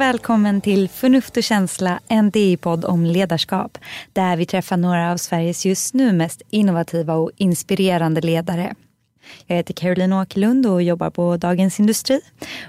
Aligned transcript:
och 0.00 0.04
välkommen 0.04 0.60
till 0.60 0.88
Förnuft 0.88 1.36
och 1.36 1.42
känsla, 1.42 2.00
en 2.08 2.30
DI-podd 2.30 2.84
om 2.84 3.04
ledarskap. 3.04 3.78
Där 4.12 4.36
vi 4.36 4.46
träffar 4.46 4.76
några 4.76 5.12
av 5.12 5.16
Sveriges 5.16 5.66
just 5.66 5.94
nu 5.94 6.12
mest 6.12 6.42
innovativa 6.50 7.14
och 7.14 7.30
inspirerande 7.36 8.20
ledare. 8.20 8.74
Jag 9.46 9.56
heter 9.56 9.74
Caroline 9.74 10.12
Åkerlund 10.12 10.66
och 10.66 10.82
jobbar 10.82 11.10
på 11.10 11.36
Dagens 11.36 11.80
Industri. 11.80 12.20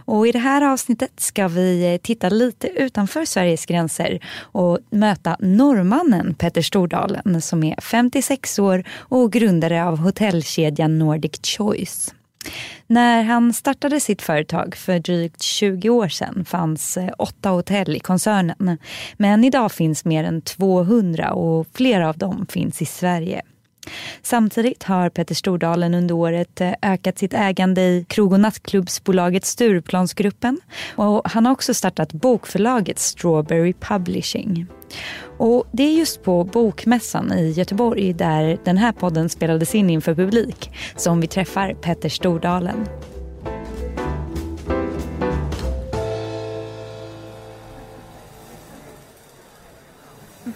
Och 0.06 0.28
I 0.28 0.32
det 0.32 0.40
här 0.40 0.62
avsnittet 0.62 1.20
ska 1.20 1.48
vi 1.48 2.00
titta 2.04 2.30
lite 2.30 2.68
utanför 2.68 3.26
Sveriges 3.26 3.66
gränser 3.66 4.20
och 4.38 4.80
möta 4.90 5.38
norrmannen 5.40 6.34
Petter 6.34 6.62
Stordalen 6.62 7.42
som 7.42 7.64
är 7.64 7.82
56 7.82 8.60
år 8.60 8.84
och 8.98 9.32
grundare 9.32 9.86
av 9.86 9.98
hotellkedjan 9.98 11.00
Nordic 11.00 11.58
Choice. 11.58 12.14
När 12.88 13.24
han 13.24 13.54
startade 13.54 14.00
sitt 14.00 14.22
företag 14.22 14.76
för 14.76 15.00
drygt 15.00 15.42
20 15.42 15.90
år 15.90 16.08
sedan 16.08 16.46
fanns 16.46 16.98
eh, 16.98 17.10
åtta 17.18 17.50
hotell 17.50 17.96
i 17.96 18.00
koncernen. 18.00 18.78
Men 19.18 19.44
idag 19.44 19.72
finns 19.72 20.06
mer 20.06 20.24
än 20.24 20.42
200 20.42 21.34
och 21.34 21.68
flera 21.74 22.10
av 22.10 22.18
dem 22.18 22.46
finns 22.50 22.82
i 22.82 22.86
Sverige. 22.86 23.42
Samtidigt 24.22 24.84
har 24.84 25.10
Petter 25.10 25.36
Stordalen 25.36 25.94
under 25.94 26.16
året 26.16 26.62
eh, 26.62 26.74
ökat 26.82 27.18
sitt 27.18 27.34
ägande 27.34 27.82
i 27.82 28.06
krog 28.10 28.34
och 28.34 28.40
nattklubbsbolaget 28.40 29.46
Stureplansgruppen 29.46 30.60
och 30.96 31.22
han 31.32 31.46
har 31.46 31.54
också 31.54 31.74
startat 31.74 32.14
bokförlaget 32.14 33.00
Strawberry 33.00 33.74
Publishing. 33.74 34.68
Och 35.38 35.68
det 35.72 35.84
är 35.84 35.94
just 35.94 36.24
på 36.24 36.44
Bokmässan 36.44 37.34
i 37.34 37.52
Göteborg 37.52 38.14
där 38.14 38.58
den 38.64 38.78
här 38.78 38.92
podden 38.92 39.30
spelades 39.30 39.76
in 39.76 39.90
inför 39.90 40.16
publik 40.16 40.72
som 40.96 41.22
vi 41.22 41.28
träffar 41.28 41.74
Petter 41.74 42.10
Stordalen. 42.10 42.88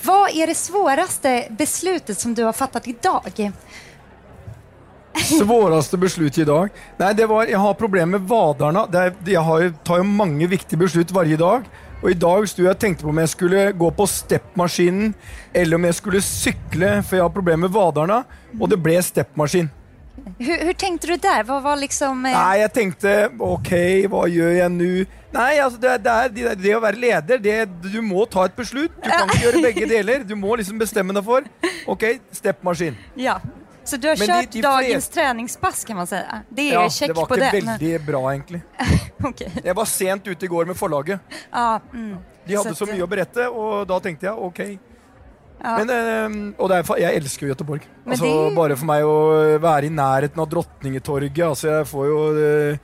Vad 0.04 0.30
är 0.30 0.48
det 0.48 0.56
svåraste 0.56 1.48
beslutet 1.50 2.20
som 2.20 2.34
du 2.34 2.44
har 2.44 2.54
fattat 2.54 2.88
idag? 2.88 3.52
Svåraste 5.16 5.98
beslut 5.98 6.38
idag? 6.38 6.70
Nei, 6.98 7.14
det 7.14 7.26
var 7.26 7.46
Jeg 7.46 7.58
har 7.58 7.74
problem 7.74 8.10
med 8.10 8.22
vaderne. 8.22 8.86
Er, 8.94 9.14
jeg 9.26 9.42
har, 9.42 9.74
tar 9.84 9.98
jo 9.98 10.04
mange 10.04 10.48
viktige 10.48 10.80
beslut 10.80 11.12
varje 11.12 11.38
dag. 11.38 11.64
Og 12.04 12.12
i 12.12 12.18
dag 12.20 12.46
sto 12.50 12.64
jeg 12.66 12.74
og 12.74 12.82
tenkte 12.82 13.06
på 13.06 13.14
om 13.14 13.22
jeg 13.24 13.32
skulle 13.32 13.64
gå 13.78 13.90
på 13.96 14.06
steppmaskinen 14.10 15.14
eller 15.56 15.80
om 15.80 15.88
jeg 15.88 15.98
skulle 15.98 16.22
sykle, 16.22 16.92
for 17.02 17.18
jeg 17.18 17.26
har 17.26 17.34
problemer 17.34 17.68
med 17.68 17.76
vaderne. 17.76 18.22
Og 18.60 18.70
det 18.72 18.82
ble 18.84 19.00
steppmaskin. 19.02 19.72
Hvordan 20.16 20.78
tenkte 20.80 21.10
du 21.12 21.16
der? 21.22 21.44
Hva 21.48 21.60
var 21.64 21.78
liksom... 21.80 22.26
Eh... 22.26 22.36
Nei, 22.36 22.56
jeg 22.62 22.72
tenkte 22.76 23.14
ok, 23.40 23.72
hva 24.12 24.26
gjør 24.32 24.54
jeg 24.58 24.74
nå? 24.74 24.92
Nei, 25.36 25.52
altså 25.60 25.80
det, 25.84 25.98
det, 26.06 26.14
er, 26.14 26.32
det, 26.32 26.56
det 26.64 26.74
å 26.78 26.82
være 26.84 27.00
leder, 27.02 27.42
det, 27.44 27.58
du 27.84 28.00
må 28.04 28.24
ta 28.32 28.46
et 28.48 28.56
beslut. 28.56 28.94
Du 29.04 29.10
kan 29.10 29.28
ikke 29.28 29.44
gjøre 29.46 29.64
begge 29.68 29.90
deler. 29.92 30.24
Du 30.28 30.36
må 30.40 30.56
liksom 30.60 30.80
bestemme 30.80 31.16
deg 31.16 31.26
for. 31.28 31.48
Ok, 31.92 32.08
steppmaskin. 32.36 32.96
Ja. 33.20 33.40
Så 33.86 33.98
du 34.02 34.08
har 34.10 34.18
Men 34.18 34.28
kört 34.28 34.52
de- 34.52 34.62
de 34.62 34.62
dagens 34.66 35.06
flest- 35.06 35.14
treningspass, 35.14 35.84
kan 35.86 35.96
man 35.98 36.08
si? 36.08 36.16
Det 36.50 36.64
er 36.72 36.74
Ja, 36.74 36.88
check 36.90 37.08
det 37.12 37.16
var 37.16 37.28
ikke 37.30 37.52
veldig 37.62 38.06
bra, 38.06 38.22
egentlig. 38.34 38.62
okay. 39.30 39.48
Jeg 39.64 39.76
var 39.76 39.86
sent 39.86 40.28
ute 40.28 40.44
i 40.44 40.48
går 40.50 40.66
med 40.66 40.76
forlaget. 40.76 41.20
Ja, 41.54 41.80
mm. 41.94 42.18
De 42.48 42.56
hadde 42.58 42.74
Så 42.76 42.86
så 42.86 42.90
mye 42.92 43.06
å 43.06 43.08
berette, 43.10 43.46
og 43.50 43.88
da 43.88 44.00
tenkte 44.00 44.26
jeg 44.26 44.34
ok. 44.34 44.60
Ja. 45.64 45.78
Men, 45.78 45.90
eh, 45.90 46.54
og 46.60 46.70
det 46.70 46.78
er, 46.82 46.98
jeg 47.00 47.22
elsker 47.22 47.48
jo 47.48 47.54
Göteborg. 47.54 47.86
Altså, 48.06 48.26
det 48.26 48.52
er 48.52 48.56
Bare 48.58 48.76
for 48.76 48.86
meg 48.90 49.04
å 49.08 49.16
være 49.64 49.86
i 49.86 49.90
nærheten 49.90 50.42
av 50.44 50.50
Drottningetorget. 50.52 51.40
Altså, 51.48 51.70
jeg 51.80 51.88
får 51.90 52.06
jo 52.10 52.20
eh, 52.42 52.78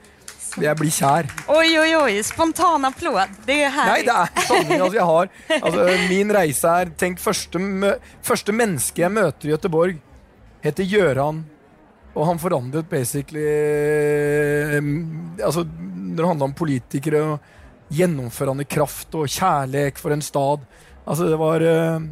Jeg 0.62 0.76
blir 0.76 0.90
kjær. 0.92 1.28
Oi, 1.48 1.78
oi, 1.78 1.94
oi. 1.96 2.22
Spontan 2.22 2.84
applåd. 2.84 3.28
Det 3.46 3.62
är 3.64 3.70
Nei, 3.86 4.02
det 4.02 4.14
er 4.14 4.42
sanning. 4.46 4.80
Altså, 4.80 4.94
jeg 4.98 5.04
har, 5.04 5.28
altså, 5.62 6.08
min 6.08 6.30
reise 6.32 6.64
er 6.82 6.90
Tenk, 6.96 7.18
første, 7.18 7.58
første 8.22 8.52
menneske 8.52 9.02
jeg 9.02 9.10
møter 9.12 9.48
i 9.48 9.52
Göteborg, 9.56 10.00
heter 10.62 10.88
Gjøran. 10.88 11.42
Og 12.12 12.26
han 12.28 12.40
forandret 12.40 12.90
basically 12.90 13.40
eh, 13.40 14.76
Altså, 15.40 15.64
når 15.64 16.18
det 16.18 16.28
handla 16.28 16.48
om 16.50 16.56
politikere 16.56 17.22
og 17.24 17.92
gjennomførende 17.92 18.66
kraft 18.68 19.14
og 19.16 19.30
kjærlighet 19.32 20.00
for 20.00 20.12
en 20.12 20.24
stad 20.24 20.66
Altså, 21.06 21.30
det 21.32 21.38
var 21.40 21.64
eh, 21.64 22.04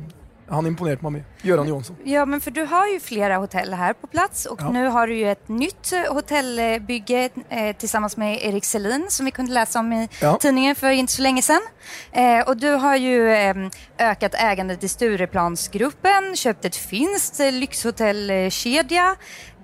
Han 0.50 0.66
imponerte 0.66 1.02
meg 1.06 1.12
mye. 1.12 1.24
Göran 1.46 1.68
Johansson. 1.68 1.96
Ja, 2.04 2.24
men 2.26 2.40
for 2.40 2.50
du 2.50 2.64
har 2.66 2.86
jo 2.90 2.98
flere 3.00 3.36
hotell 3.38 3.72
her 3.78 3.92
på 3.94 4.08
plass, 4.10 4.46
og 4.50 4.60
Ja. 4.60 4.68
nå 4.74 4.90
har 4.90 5.06
du 5.06 5.14
jo 5.14 5.26
et 5.30 5.48
nytt 5.48 5.92
eh, 5.92 6.08
hotellbygge 6.12 7.30
eh, 7.50 7.74
sammen 7.86 8.10
med 8.18 8.38
Erik 8.42 8.64
Selin 8.64 9.08
som 9.10 9.26
vi 9.26 9.30
kunne 9.32 9.54
lese 9.54 9.78
om 9.78 9.92
i 9.92 10.08
Ja. 10.20 10.36
tidningen 10.36 10.74
for 10.76 10.88
ikke 10.90 11.08
så 11.14 11.22
lenge 11.22 11.42
siden. 11.42 11.62
Eh, 12.12 12.42
og 12.46 12.58
du 12.60 12.76
har 12.78 12.96
jo 12.96 13.26
eh, 13.26 13.54
ökat 13.98 14.34
ägandet 14.34 14.82
i 14.84 14.88
Stureplansgruppen, 14.88 16.32
kjøpt 16.34 16.64
et 16.64 16.76
finsk 16.76 17.40
eh, 17.40 17.52
lyxhotellkedja. 17.52 19.14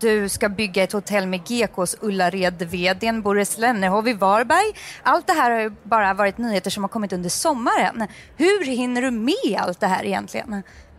Du 0.01 0.29
skal 0.29 0.53
bygge 0.53 0.83
et 0.85 0.95
hotell 0.97 1.29
med 1.31 1.45
GKs 1.47 1.97
Ullared-vdn 2.05 3.23
Boris 3.25 3.55
Lennehov 3.63 4.09
i 4.11 4.17
Varberg. 4.21 4.75
Alt 5.09 5.29
det 5.29 5.37
her 5.39 5.55
har 5.55 5.63
jo 5.67 5.71
bare 5.89 6.11
vært 6.19 6.41
nyheter 6.43 6.75
som 6.75 6.85
har 6.85 6.93
kommet 6.93 7.15
under 7.17 7.33
sommeren. 7.33 8.05
Hvordan 8.37 8.77
hinner 8.83 9.09
du 9.09 9.17
med 9.17 9.55
alt 9.63 9.81
det 9.81 9.93
her 9.93 10.11
egentlig? 10.11 10.45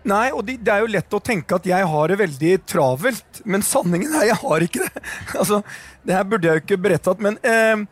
Nei, 0.08 0.28
og 0.32 0.46
det, 0.48 0.60
det 0.64 0.72
er 0.72 0.84
jo 0.86 0.92
lett 0.92 1.14
å 1.14 1.22
tenke 1.24 1.58
at 1.58 1.66
jeg 1.68 1.88
har 1.92 2.12
det 2.12 2.20
veldig 2.22 2.52
travelt, 2.70 3.42
men 3.46 3.66
sanningen 3.66 4.14
er 4.16 4.30
jeg 4.30 4.42
har 4.44 4.66
ikke 4.68 4.86
det. 4.86 5.02
Altså, 5.40 5.62
Det 6.06 6.16
her 6.16 6.30
burde 6.30 6.48
jeg 6.48 6.60
jo 6.60 6.66
ikke 6.66 6.84
berettet, 6.86 7.26
men 7.26 7.40
eh, 7.44 7.84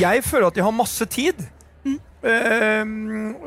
jeg 0.00 0.24
føler 0.24 0.48
at 0.48 0.58
jeg 0.58 0.66
har 0.66 0.74
masse 0.74 1.06
tid. 1.12 1.42
Eh, 2.22 2.82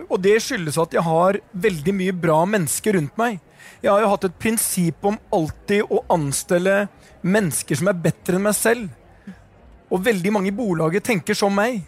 og 0.06 0.18
det 0.22 0.36
skyldes 0.44 0.78
at 0.82 0.96
jeg 0.96 1.04
har 1.06 1.40
veldig 1.52 1.94
mye 1.96 2.16
bra 2.26 2.42
mennesker 2.50 3.00
rundt 3.00 3.18
meg. 3.20 3.40
Jeg 3.82 3.92
har 3.92 4.02
jo 4.02 4.12
hatt 4.12 4.28
et 4.28 4.38
prinsipp 4.40 5.06
om 5.06 5.18
alltid 5.36 5.92
å 5.92 6.04
anstelle 6.14 6.86
mennesker 7.26 7.80
som 7.80 7.90
er 7.92 8.00
bedre 8.06 8.38
enn 8.38 8.46
meg 8.48 8.56
selv. 8.58 8.88
Og 9.92 10.02
veldig 10.06 10.32
mange 10.34 10.52
i 10.52 10.56
bolaget 10.56 11.06
tenker 11.06 11.38
som 11.38 11.54
meg. 11.56 11.82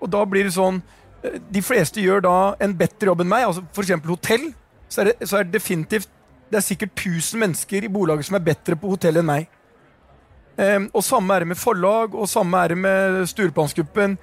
Og 0.00 0.10
da 0.12 0.22
blir 0.28 0.46
det 0.46 0.54
sånn 0.54 0.78
eh, 1.24 1.38
De 1.50 1.62
fleste 1.64 2.02
gjør 2.02 2.22
da 2.26 2.36
en 2.62 2.76
bedre 2.76 3.10
jobb 3.10 3.24
enn 3.24 3.32
meg. 3.32 3.48
altså 3.48 3.64
F.eks. 3.72 3.94
hotell. 4.06 4.50
Så 4.88 5.02
er, 5.02 5.10
det, 5.10 5.28
så 5.28 5.40
er 5.40 5.46
det 5.46 5.56
definitivt 5.56 6.10
Det 6.46 6.60
er 6.60 6.62
sikkert 6.62 6.92
1000 6.94 7.40
mennesker 7.42 7.84
i 7.84 7.90
bolaget 7.90 8.28
som 8.28 8.36
er 8.38 8.44
bedre 8.46 8.78
på 8.78 8.92
hotell 8.92 9.18
enn 9.18 9.26
meg. 9.26 9.48
Um, 10.56 10.86
og 10.94 11.02
samme 11.04 11.34
er 11.34 11.42
det 11.42 11.50
med 11.50 11.58
forlag, 11.60 12.14
og 12.14 12.28
samme 12.30 12.60
er 12.62 12.72
det 12.72 12.78
med 12.80 13.26
Stureplansgruppen. 13.28 14.14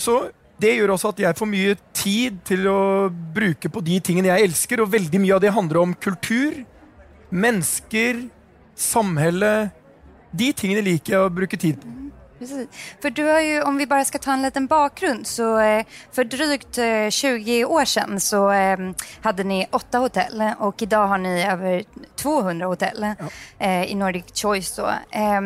Så 0.00 0.14
det 0.60 0.76
gjør 0.76 0.94
også 0.94 1.10
at 1.14 1.24
jeg 1.24 1.38
får 1.38 1.50
mye 1.50 1.74
tid 1.96 2.38
til 2.46 2.68
å 2.70 2.80
bruke 3.10 3.70
på 3.72 3.82
de 3.84 3.98
tingene 4.04 4.30
jeg 4.30 4.50
elsker, 4.50 4.84
og 4.84 4.92
veldig 4.92 5.20
mye 5.22 5.34
av 5.36 5.42
det 5.42 5.54
handler 5.54 5.82
om 5.82 5.96
kultur, 5.98 6.62
mennesker, 7.34 8.28
samhälle. 8.78 9.70
De 10.34 10.52
tingene 10.54 10.84
liker 10.86 11.16
jeg 11.16 11.26
å 11.26 11.34
bruke 11.34 11.58
tid 11.58 11.82
på. 11.82 12.00
For 12.38 12.66
För 13.02 13.10
du 13.10 13.24
har 13.24 13.40
ju, 13.40 13.62
om 13.62 13.76
vi 13.76 13.86
bare 13.86 14.04
skal 14.04 14.20
ta 14.20 14.32
en 14.32 14.42
liten 14.42 14.66
bakgrund, 14.66 15.26
så 15.26 15.44
for 15.44 15.84
för 16.14 16.24
drygt 16.24 16.78
eh, 16.78 17.10
20 17.10 17.64
år 17.64 17.84
siden 17.84 18.20
så 18.20 18.48
hadde 19.20 19.44
ni 19.44 19.66
åtte 19.70 19.98
hotell 19.98 20.42
og 20.58 20.82
i 20.82 20.86
dag 20.86 21.06
har 21.06 21.18
ni 21.18 21.34
over 21.52 21.84
200 22.16 22.66
hotell 22.66 23.14
ja. 23.58 23.84
i 23.84 23.94
Nordic 23.94 24.24
Choice. 24.34 24.76
Då. 24.76 24.88
Eh, 25.10 25.40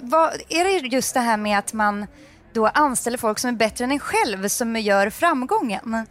vad, 0.00 0.32
är 0.48 0.64
det 0.64 0.88
just 0.88 1.14
det 1.14 1.20
her 1.20 1.36
med 1.36 1.58
at 1.58 1.72
man 1.72 2.06
då 2.54 2.66
anställer 2.66 3.18
folk 3.18 3.38
som 3.38 3.52
er 3.52 3.58
bedre 3.58 3.86
enn 3.86 3.96
en 3.96 4.02
selv, 4.02 4.48
som 4.48 4.76
gjør 4.76 5.10
framgången? 5.10 6.06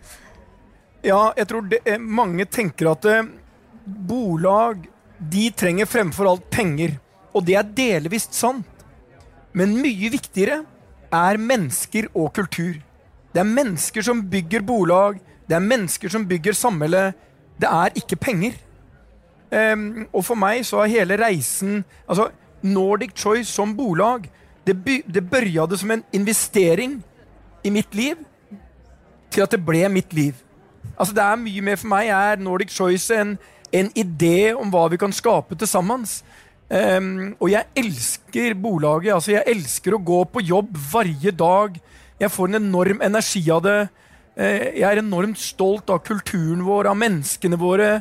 Ja, 1.04 1.34
jeg 1.38 1.48
tror 1.48 1.70
det, 1.72 1.80
eh, 1.86 2.00
mange 2.00 2.46
tenker 2.46 2.92
at 2.92 3.06
eh, 3.06 3.24
bolag 3.86 4.86
de 5.19 5.50
trenger 5.51 5.86
fremfor 5.86 6.30
alt 6.30 6.50
penger. 6.50 6.98
Og 7.34 7.45
det 7.48 7.56
er 7.56 7.74
delvis 7.75 8.28
sant. 8.31 8.68
Men 9.54 9.78
mye 9.81 10.10
viktigere 10.12 10.63
er 11.13 11.38
mennesker 11.38 12.10
og 12.13 12.34
kultur. 12.36 12.80
Det 13.34 13.42
er 13.42 13.50
mennesker 13.50 14.06
som 14.06 14.22
bygger 14.30 14.62
bolag, 14.66 15.19
det 15.48 15.56
er 15.56 15.63
mennesker 15.63 16.10
som 16.10 16.28
bygger 16.28 16.56
samfunnet. 16.57 17.18
Det 17.57 17.69
er 17.69 17.98
ikke 17.98 18.18
penger. 18.18 18.56
Um, 19.54 20.07
og 20.13 20.24
for 20.25 20.40
meg 20.40 20.63
så 20.66 20.80
er 20.81 20.90
hele 20.90 21.18
reisen 21.22 21.84
Altså, 22.10 22.31
Nordic 22.66 23.12
Choice 23.13 23.51
som 23.51 23.75
bolag, 23.78 24.25
det, 24.65 25.04
det 25.07 25.30
børjade 25.30 25.77
som 25.77 25.92
en 25.92 26.04
investering 26.13 27.01
i 27.63 27.69
mitt 27.69 27.95
liv 27.95 28.19
til 29.33 29.44
at 29.44 29.51
det 29.51 29.63
ble 29.65 29.88
mitt 29.92 30.13
liv. 30.13 30.38
Altså 30.98 31.13
Det 31.15 31.24
er 31.24 31.42
mye 31.42 31.65
mer 31.65 31.80
for 31.80 31.92
meg 31.94 32.12
er 32.13 32.42
Nordic 32.42 32.71
Choice 32.74 33.15
en, 33.15 33.36
en 33.74 33.92
idé 33.98 34.54
om 34.54 34.69
hva 34.71 34.86
vi 34.92 35.00
kan 35.01 35.13
skape 35.15 35.57
til 35.57 35.69
sammen. 35.69 36.06
Um, 36.69 37.36
og 37.39 37.51
jeg 37.51 37.69
elsker 37.77 38.56
bolaget. 38.57 39.13
altså 39.13 39.33
Jeg 39.36 39.44
elsker 39.48 39.95
å 39.95 40.01
gå 40.01 40.24
på 40.31 40.44
jobb 40.45 40.71
varje 40.94 41.31
dag. 41.31 41.75
Jeg 42.19 42.31
får 42.31 42.50
en 42.50 42.62
enorm 42.62 43.04
energi 43.04 43.44
av 43.51 43.63
det. 43.66 43.80
Uh, 44.38 44.69
jeg 44.80 44.88
er 44.89 45.01
enormt 45.01 45.42
stolt 45.42 45.92
av 45.94 46.04
kulturen 46.06 46.63
vår, 46.66 46.89
av 46.89 46.98
menneskene 46.98 47.59
våre. 47.59 47.98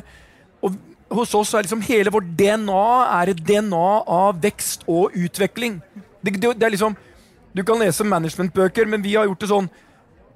Og 0.63 0.77
hos 1.13 1.33
oss 1.37 1.53
er 1.53 1.65
liksom 1.65 1.83
hele 1.85 2.13
vårt 2.13 2.29
DNA 2.37 2.87
er 3.19 3.33
et 3.33 3.43
DNA 3.45 3.89
av 4.09 4.41
vekst 4.41 4.87
og 4.89 5.13
utvikling. 5.17 5.81
Det, 6.23 6.37
det, 6.39 6.53
det 6.57 6.67
er 6.67 6.75
liksom, 6.75 6.95
Du 7.53 7.61
kan 7.63 7.77
lese 7.77 8.05
managementbøker, 8.07 8.87
men 8.89 9.03
vi 9.03 9.15
har 9.15 9.27
gjort 9.29 9.43
det 9.43 9.51
sånn 9.51 9.71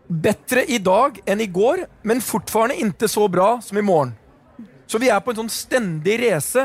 Bedre 0.08 0.62
i 0.72 0.78
dag 0.80 1.18
enn 1.28 1.42
i 1.44 1.50
går, 1.52 1.82
men 2.08 2.22
fortfarande 2.24 2.78
ikke 2.80 3.10
så 3.12 3.26
bra 3.28 3.58
som 3.60 3.76
i 3.76 3.84
morgen. 3.84 4.14
Så 4.88 5.02
vi 5.04 5.10
er 5.12 5.20
på 5.20 5.34
en 5.34 5.42
sånn 5.42 5.52
stendig 5.52 6.16
race. 6.22 6.64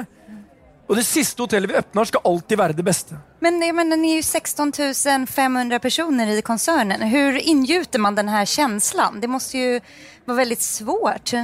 Og 0.86 0.94
det 0.98 1.02
siste 1.08 1.42
hotellet 1.42 1.70
vi 1.72 1.78
åpner, 1.78 2.06
skal 2.06 2.22
alltid 2.28 2.60
være 2.60 2.76
det 2.78 2.84
beste. 2.86 3.18
Men 3.42 3.58
jeg 3.62 3.74
mener, 3.74 3.98
ni 3.98 4.12
er 4.14 4.20
jo 4.20 4.28
16 4.28 5.26
500 5.26 5.82
personer 5.82 6.30
i 6.36 6.44
konsernen. 6.46 7.02
Hvordan 7.10 7.48
inngjuter 7.54 8.02
man 8.02 8.18
denne 8.18 8.44
følelsen? 8.46 9.18
Det 9.18 9.30
må 9.30 9.40
jo 9.40 9.80
være 10.28 10.38
veldig 10.38 10.58
svårt, 10.62 11.34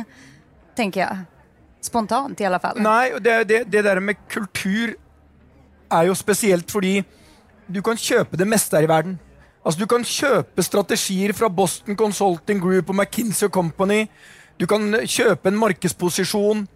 tenker 0.78 1.02
jeg. 1.02 1.26
Spontant 1.82 2.40
i 2.40 2.46
alle 2.46 2.58
fall. 2.62 2.78
Nei, 2.82 3.18
det, 3.22 3.40
det, 3.48 3.64
det 3.72 3.84
der 3.86 4.00
med 4.02 4.22
kultur 4.30 4.94
er 5.88 6.06
jo 6.10 6.14
spesielt 6.18 6.70
fordi 6.70 7.00
du 7.68 7.82
kan 7.84 7.98
kjøpe 8.00 8.38
det 8.40 8.48
meste 8.48 8.76
her 8.76 8.86
i 8.86 8.90
verden. 8.90 9.18
Altså 9.64 9.80
Du 9.80 9.86
kan 9.86 10.04
kjøpe 10.06 10.62
strategier 10.64 11.34
fra 11.36 11.48
Boston 11.48 11.96
Consulting 11.96 12.60
Group 12.60 12.88
og 12.88 12.96
McKinsey 12.96 13.48
Company. 13.48 14.06
Du 14.58 14.66
kan 14.66 14.80
kjøpe 15.04 15.48
en 15.50 15.58
markedsposisjon. 15.58 16.66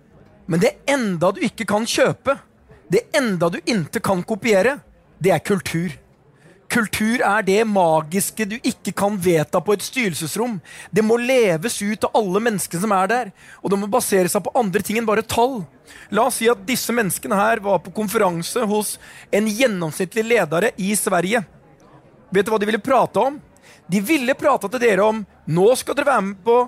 Men 0.47 0.61
det 0.61 0.75
enda 0.91 1.31
du 1.33 1.41
ikke 1.41 1.65
kan 1.65 1.87
kjøpe, 1.87 2.35
det 2.91 3.07
enda 3.17 3.49
du 3.49 3.61
ikke 3.63 4.03
kan 4.03 4.23
kopiere, 4.27 4.81
det 5.23 5.31
er 5.33 5.39
kultur. 5.39 5.95
Kultur 6.73 7.21
er 7.21 7.43
det 7.45 7.59
magiske 7.69 8.47
du 8.49 8.55
ikke 8.57 8.95
kan 8.97 9.19
vedta 9.21 9.61
på 9.61 9.75
et 9.77 9.85
styrelsesrom. 9.85 10.55
Det 10.89 11.05
må 11.05 11.19
leves 11.21 11.77
ut 11.83 12.07
av 12.09 12.17
alle 12.17 12.41
menneskene 12.47 12.81
som 12.81 12.95
er 12.97 13.11
der, 13.11 13.33
og 13.61 13.75
det 13.75 13.79
må 13.83 13.91
basere 13.93 14.31
seg 14.33 14.41
på 14.47 14.55
andre 14.57 14.81
ting 14.81 14.97
enn 14.97 15.09
bare 15.09 15.27
tall. 15.27 15.61
La 16.09 16.25
oss 16.31 16.41
si 16.41 16.49
at 16.49 16.65
disse 16.65 16.95
menneskene 16.97 17.37
her 17.37 17.61
var 17.61 17.83
på 17.85 17.93
konferanse 17.93 18.65
hos 18.71 18.95
en 19.29 19.53
gjennomsnittlig 19.53 20.25
ledere 20.31 20.73
i 20.81 20.95
Sverige. 20.97 21.45
Vet 22.33 22.49
du 22.49 22.55
hva 22.55 22.63
de 22.63 22.71
ville 22.71 22.81
prate 22.81 23.21
om? 23.21 23.37
De 23.93 24.01
ville 24.01 24.39
prate 24.41 24.73
til 24.73 24.81
dere 24.81 25.05
om 25.05 25.21
nå 25.53 25.71
skal 25.77 25.99
dere 25.99 26.09
være 26.09 26.29
med 26.31 26.43
på 26.47 26.59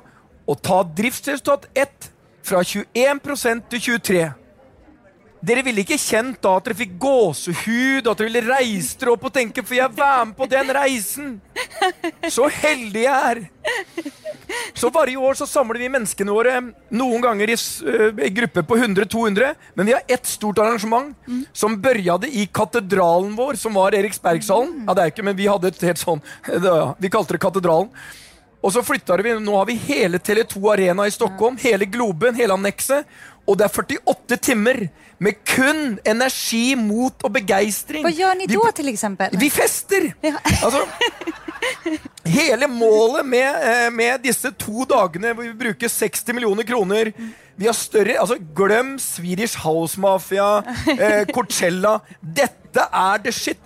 å 0.44 0.60
ta 0.60 0.82
driftsresultat 0.84 1.70
1 1.72 2.10
fra 2.44 2.60
21% 2.60 3.70
til 3.72 3.86
23 3.88 4.43
dere 5.44 5.64
ville 5.66 5.82
ikke 5.84 5.98
kjent 6.00 6.40
da 6.42 6.54
at 6.58 6.66
dere 6.66 6.78
fikk 6.78 6.94
gåsehud, 7.00 8.06
at 8.06 8.18
dere 8.18 8.28
ville 8.28 8.44
reist 8.46 9.00
dere 9.00 9.14
opp 9.14 9.26
og 9.28 9.34
tenke 9.34 9.64
For 9.66 9.76
jeg 9.76 9.92
være 9.96 10.30
med 10.30 10.36
på 10.38 10.48
den 10.50 10.72
reisen! 10.76 11.34
Så 12.32 12.48
heldig 12.48 13.04
jeg 13.04 13.30
er! 13.30 13.42
Så 14.74 14.90
Varje 14.94 15.16
år 15.16 15.36
så 15.38 15.46
samler 15.48 15.80
vi 15.80 15.90
menneskene 15.92 16.34
våre 16.34 16.58
noen 16.94 17.22
ganger 17.24 17.52
i, 17.52 17.56
uh, 17.56 18.10
i 18.26 18.30
grupper 18.34 18.66
på 18.66 18.76
100-200. 18.78 19.54
Men 19.74 19.88
vi 19.88 19.94
har 19.96 20.04
ett 20.08 20.26
stort 20.28 20.60
arrangement 20.62 21.14
mm. 21.26 21.44
som 21.52 21.78
begynte 21.80 22.28
i 22.28 22.46
katedralen 22.46 23.32
vår, 23.38 23.58
som 23.60 23.74
var 23.78 23.96
Eriksbergshallen. 23.96 24.84
Ja, 24.86 24.94
det 24.96 25.04
er 25.06 25.14
ikke, 25.14 25.26
men 25.26 25.38
vi 25.38 25.48
hadde 25.50 25.72
et 25.72 25.88
helt 25.88 26.00
sånn 26.00 26.22
Vi 27.02 27.10
kalte 27.12 27.36
det 27.36 27.42
Katedralen. 27.42 27.90
Og 28.64 28.72
så 28.72 28.80
flytta 28.80 29.18
vi, 29.20 29.34
Nå 29.44 29.58
har 29.58 29.66
vi 29.68 29.76
hele 29.90 30.18
Tele2 30.18 30.60
Arena 30.72 31.04
i 31.06 31.12
Stockholm, 31.12 31.58
hele 31.60 31.84
Globen, 31.84 32.36
hele 32.38 32.56
annekset. 32.56 33.04
Og 33.44 33.58
det 33.60 33.66
er 33.66 33.74
48 33.74 34.36
timer 34.40 34.86
med 35.22 35.40
kun 35.46 35.98
energi, 36.06 36.74
mot 36.78 37.24
og 37.24 37.32
begeistring. 37.36 38.04
Hva 38.06 38.12
gjør 38.12 38.38
ni 38.38 38.48
da, 38.50 38.70
til 38.76 38.90
eksempel? 38.92 39.36
Vi 39.40 39.50
fester! 39.52 40.10
Ja. 40.24 40.38
Altså, 40.64 40.80
hele 42.28 42.68
målet 42.68 43.26
med, 43.26 43.60
eh, 43.68 43.90
med, 43.92 44.24
disse 44.24 44.50
to 44.58 44.86
dagene 44.88 45.34
hvor 45.34 45.46
vi 45.46 45.52
bruker 45.64 45.88
60 45.88 46.34
millioner 46.34 46.66
kroner 46.68 47.12
Vi 47.56 47.68
har 47.68 47.76
større 47.76 48.18
altså 48.20 48.36
Glem 48.56 48.96
Swedish 48.98 49.60
House 49.62 50.00
Mafia, 50.00 50.58
eh, 50.90 51.22
Coachella. 51.30 52.00
Dette 52.20 52.88
er 52.90 53.22
the 53.22 53.32
shit! 53.32 53.60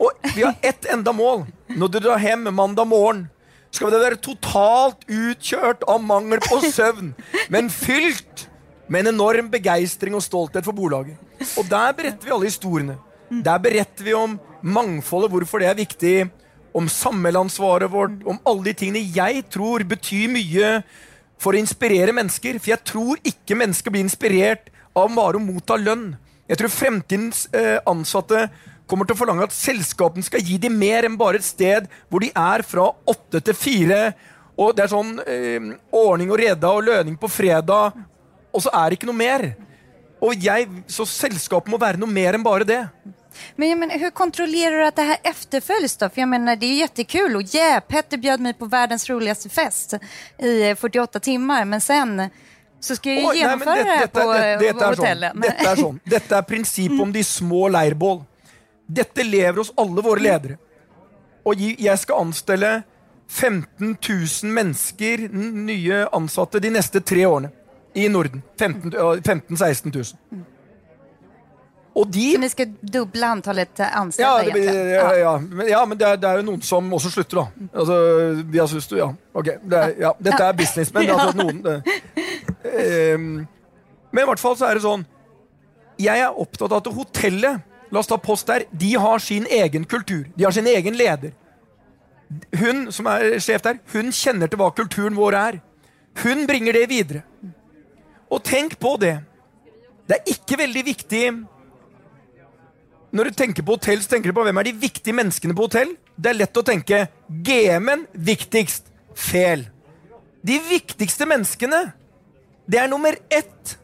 Og 0.00 0.10
vi 0.34 0.42
har 0.42 0.54
ett 0.62 0.86
enda 0.90 1.12
mål. 1.12 1.44
Når 1.68 1.88
du 1.92 1.98
drar 2.00 2.22
hjem 2.22 2.48
mandag 2.54 2.88
morgen, 2.88 3.26
skal 3.70 3.90
vi 3.90 4.00
være 4.00 4.18
totalt 4.22 5.04
utkjørt 5.10 5.84
av 5.90 6.00
mangel 6.02 6.40
på 6.40 6.60
søvn, 6.72 7.12
men 7.50 7.70
fylt 7.70 8.48
med 8.88 9.04
en 9.04 9.14
enorm 9.14 9.48
begeistring 9.52 10.16
og 10.16 10.24
stolthet 10.24 10.64
for 10.66 10.76
bolaget. 10.76 11.16
Og 11.58 11.68
der 11.70 11.94
beretter 11.96 12.26
vi 12.26 12.34
alle 12.34 12.50
historiene. 12.50 12.96
Der 13.44 13.58
beretter 13.58 14.04
vi 14.04 14.14
om 14.14 14.38
mangfoldet, 14.62 15.30
hvorfor 15.32 15.62
det 15.62 15.68
er 15.70 15.78
viktig, 15.78 16.16
om 16.74 16.88
sammellansvaret 16.90 17.90
vårt, 17.90 18.20
om 18.26 18.38
alle 18.46 18.70
de 18.70 18.76
tingene 18.78 19.02
jeg 19.14 19.44
tror 19.52 19.84
betyr 19.86 20.28
mye 20.32 20.70
for 21.40 21.54
å 21.54 21.60
inspirere 21.60 22.14
mennesker. 22.14 22.58
For 22.58 22.74
jeg 22.74 22.84
tror 22.86 23.22
ikke 23.24 23.58
mennesker 23.58 23.94
blir 23.94 24.04
inspirert 24.04 24.70
av 24.94 25.12
bare 25.14 25.40
å 25.40 25.42
motta 25.42 25.78
lønn. 25.80 26.12
Jeg 26.50 26.60
tror 26.60 26.72
fremtidens 26.72 27.46
eh, 27.56 27.78
ansatte 27.88 28.48
kommer 28.90 29.08
til 29.08 29.16
å 29.16 29.20
forlange 29.22 29.46
at 29.46 29.56
selskapene 29.56 30.26
skal 30.26 30.44
gi 30.44 30.58
dem 30.60 30.74
mer 30.76 31.06
enn 31.06 31.16
bare 31.16 31.40
et 31.40 31.46
sted 31.46 31.86
hvor 32.12 32.20
de 32.20 32.28
er 32.36 32.64
fra 32.66 32.90
åtte 33.08 33.40
til 33.40 33.56
fire. 33.56 34.00
Og 34.60 34.74
det 34.76 34.84
er 34.84 34.92
sånn 34.92 35.14
eh, 35.24 35.70
ordning 35.94 36.34
og 36.34 36.42
reda 36.42 36.74
og 36.74 36.84
lønning 36.90 37.16
på 37.20 37.30
fredag 37.32 37.94
og 38.54 38.62
så 38.62 38.70
er 38.70 38.90
det 38.90 39.00
ikke 39.00 39.10
noe 39.10 39.18
mer. 39.18 39.50
Og 40.24 40.40
jeg, 40.40 40.68
Så 40.86 41.06
selskapet 41.08 41.70
må 41.72 41.78
være 41.80 42.00
noe 42.00 42.10
mer 42.10 42.38
enn 42.38 42.44
bare 42.44 42.64
det. 42.64 42.82
Men, 43.56 43.78
men 43.78 43.90
hur 43.90 44.10
kontrollerer 44.14 44.78
du 44.78 44.86
at 44.86 44.96
det 44.96 45.06
her 45.08 45.18
etterfølges? 45.30 45.96
då? 45.96 46.08
För 46.08 46.20
jag 46.20 46.28
menar, 46.28 46.56
det 46.56 46.66
jo 46.66 46.74
jättekul 46.74 47.36
Og 47.36 47.54
yeah, 47.54 47.80
Petter 47.80 48.16
bød 48.16 48.40
meg 48.40 48.58
på 48.58 48.66
verdens 48.66 49.08
roligste 49.10 49.48
fest 49.48 49.96
i 50.38 50.74
48 50.74 51.20
timer, 51.20 51.64
men 51.64 51.80
sen 51.80 52.30
så 52.80 52.94
skal 52.96 53.12
jeg 53.12 53.36
gjennomføre 53.38 53.84
det, 53.84 53.98
det, 54.00 54.08
på 54.12 54.32
det, 54.32 54.56
det, 54.60 54.72
på 54.76 54.88
hotellet. 54.92 55.32
Sånn. 55.32 55.42
Dette 55.42 55.68
er 55.70 55.78
sånn. 55.80 56.00
Dette 56.14 56.36
er 56.36 56.42
prinsippet 56.44 57.00
om 57.00 57.12
de 57.14 57.22
små 57.24 57.68
leirbål. 57.72 58.18
Dette 58.86 59.24
lever 59.24 59.62
hos 59.62 59.72
alle 59.80 60.04
våre 60.04 60.20
ledere. 60.20 60.58
Og 61.48 61.62
jeg 61.64 61.96
skal 62.02 62.26
anstelle 62.26 62.74
15 63.28 63.96
000 63.96 64.52
mennesker, 64.52 65.24
nye 65.32 66.02
ansatte, 66.12 66.60
de 66.60 66.74
neste 66.76 67.00
tre 67.00 67.24
årene 67.24 67.54
i 67.94 68.08
Norden. 68.08 68.42
15 68.58 68.92
000-16 68.92 69.94
000. 69.94 70.44
Og 71.94 72.08
de 72.10 72.32
Så 72.32 72.40
ni 72.42 72.48
skal 72.50 72.70
doble 72.82 73.26
antallet 73.26 73.80
ansatte? 73.86 74.22
Ja, 74.22 74.54
det, 74.54 74.64
ja, 74.90 75.10
ja, 75.14 75.34
men, 75.38 75.68
ja, 75.70 75.84
men 75.86 75.98
det, 75.98 76.08
er, 76.08 76.16
det, 76.18 76.30
er, 76.30 76.40
jo 76.40 76.46
noen 76.48 76.62
som 76.66 76.88
også 76.96 77.12
slutter, 77.14 77.44
da. 77.44 77.68
Altså, 77.70 77.98
de 78.42 78.58
har 78.58 78.70
syns 78.70 78.88
ja. 78.98 79.12
Ok, 79.32 79.52
det 79.62 79.82
er, 79.82 79.94
ja. 80.02 80.10
Dette 80.18 80.40
er 80.48 80.56
business, 80.58 80.90
men 80.94 81.10
altså, 81.14 81.36
noen 81.38 81.60
um, 83.14 83.28
Men 84.10 84.24
i 84.24 84.26
hvert 84.30 84.42
fall 84.42 84.58
så 84.58 84.66
er 84.66 84.78
det 84.78 84.82
sånn 84.82 85.06
Jeg 86.02 86.18
er 86.18 86.42
opptatt 86.42 86.72
av 86.72 86.82
at 86.82 86.90
hotellet 86.98 87.70
La 87.94 88.00
oss 88.00 88.10
ta 88.10 88.16
Post 88.18 88.48
der. 88.50 88.64
De 88.74 88.88
har 88.98 89.20
sin 89.22 89.44
egen 89.46 89.84
kultur. 89.86 90.24
De 90.34 90.44
har 90.44 90.50
sin 90.50 90.66
egen 90.66 90.96
leder. 90.98 91.30
Hun 92.58 92.88
som 92.90 93.06
er 93.06 93.36
sjef 93.38 93.62
der, 93.62 93.76
hun 93.92 94.10
kjenner 94.10 94.50
til 94.50 94.58
hva 94.58 94.72
kulturen 94.74 95.14
vår 95.14 95.36
er. 95.38 95.60
Hun 96.24 96.42
bringer 96.48 96.74
det 96.74 96.88
videre. 96.90 97.22
Og 98.34 98.42
tenk 98.42 98.78
på 98.82 98.96
det. 98.98 99.16
Det 100.08 100.18
er 100.18 100.32
ikke 100.34 100.58
veldig 100.60 100.84
viktig 100.84 101.24
Når 103.14 103.30
du 103.30 103.36
tenker 103.38 103.62
på 103.62 103.76
hotell, 103.76 104.00
så 104.02 104.10
tenker 104.10 104.32
du 104.32 104.34
på 104.34 104.42
hvem 104.42 104.58
er 104.58 104.66
de 104.66 104.72
viktige 104.74 105.14
menneskene 105.14 105.54
på 105.54 105.68
hotell. 105.68 105.92
Det 106.18 106.32
er 106.32 106.38
lett 106.40 106.58
å 106.58 106.64
tenke 106.66 107.04
GM-en 107.46 108.08
viktigst. 108.12 108.90
Feil. 109.14 109.68
De 110.42 110.56
viktigste 110.66 111.28
menneskene, 111.30 111.92
det 112.66 112.80
er 112.82 112.90
nummer 112.90 113.14
ett 113.30 113.76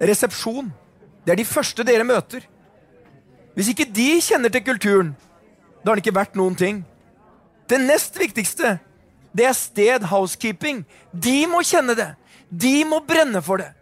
resepsjon. 0.00 0.70
Det 1.26 1.34
er 1.34 1.40
de 1.42 1.44
første 1.44 1.84
dere 1.84 2.06
møter. 2.08 2.46
Hvis 3.52 3.68
ikke 3.74 3.84
de 3.84 4.08
kjenner 4.24 4.48
til 4.48 4.64
kulturen, 4.64 5.10
da 5.84 5.90
har 5.90 6.00
den 6.00 6.04
ikke 6.06 6.16
vært 6.16 6.40
noen 6.40 6.56
ting. 6.56 6.80
Det 7.68 7.82
nest 7.84 8.16
viktigste, 8.16 8.78
det 9.36 9.44
er 9.44 9.58
sted 9.60 10.08
housekeeping. 10.08 10.86
De 11.12 11.44
må 11.52 11.60
kjenne 11.68 11.98
det. 11.98 12.08
De 12.48 12.80
må 12.88 13.02
brenne 13.04 13.44
for 13.44 13.60
det. 13.60 13.74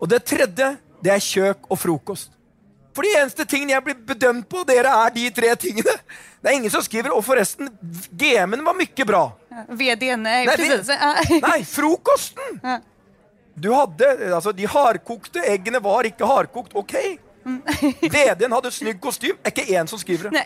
Og 0.00 0.10
det 0.10 0.22
tredje, 0.28 0.72
det 1.02 1.12
er 1.12 1.22
kjøk 1.22 1.70
og 1.70 1.80
frokost. 1.80 2.32
For 2.96 3.04
de 3.04 3.12
eneste 3.20 3.44
tingene 3.44 3.74
jeg 3.74 3.84
blir 3.84 3.98
bedømt 4.08 4.48
på, 4.48 4.62
dere 4.68 4.92
er 5.04 5.12
de 5.12 5.28
tre 5.36 5.52
tingene. 5.60 5.92
Det 6.40 6.48
er 6.48 6.56
ingen 6.56 6.72
som 6.72 6.84
skriver 6.84 7.12
Og 7.12 7.24
forresten, 7.26 7.68
GM-en 8.16 8.64
var 8.64 8.76
mye 8.76 9.06
bra. 9.08 9.24
VD-en 9.68 10.22
nei, 10.24 10.44
nei, 11.48 11.60
frokosten! 11.68 12.60
Du 13.56 13.70
hadde 13.72 14.08
Altså, 14.30 14.52
de 14.52 14.68
hardkokte 14.68 15.44
eggene 15.48 15.80
var 15.84 16.08
ikke 16.08 16.28
hardkokt. 16.28 16.76
Ok. 16.76 16.96
VD-en 18.16 18.52
hadde 18.56 18.72
snygg 18.74 19.00
kostym. 19.02 19.36
Er 19.44 19.52
ikke 19.52 19.66
én 19.76 19.88
som 19.90 20.00
skriver 20.00 20.32
det. 20.32 20.44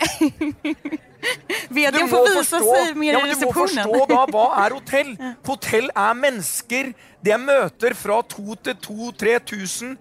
VD-en 1.74 2.10
får 2.10 2.26
vise 2.28 2.60
seg 2.64 2.98
mer 2.98 3.18
i 3.18 3.22
resepsjonen. 3.30 3.40
Du 3.40 3.46
må 3.46 3.54
forstå 3.56 4.06
da, 4.10 4.24
hva 4.34 4.46
er 4.64 4.76
hotell? 4.76 5.14
Hotell 5.46 5.90
er 5.94 6.18
mennesker. 6.18 6.92
Det 7.24 7.34
er 7.34 7.42
møter 7.42 7.94
fra 7.94 8.20
2000 8.22 8.62
til 8.64 8.78
2000-3000. 8.86 9.96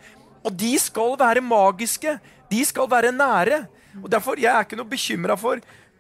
Og 0.46 0.56
de 0.56 0.72
skal 0.80 1.18
være 1.20 1.44
magiske. 1.44 2.16
De 2.52 2.62
skal 2.66 2.88
være 2.90 3.12
nære. 3.12 3.66
Og 4.04 4.10
derfor, 4.12 4.40
Jeg 4.40 4.54
er 4.56 4.64
ikke 4.64 4.78
noe 4.80 4.88
bekymra 4.88 5.36
for 5.38 5.60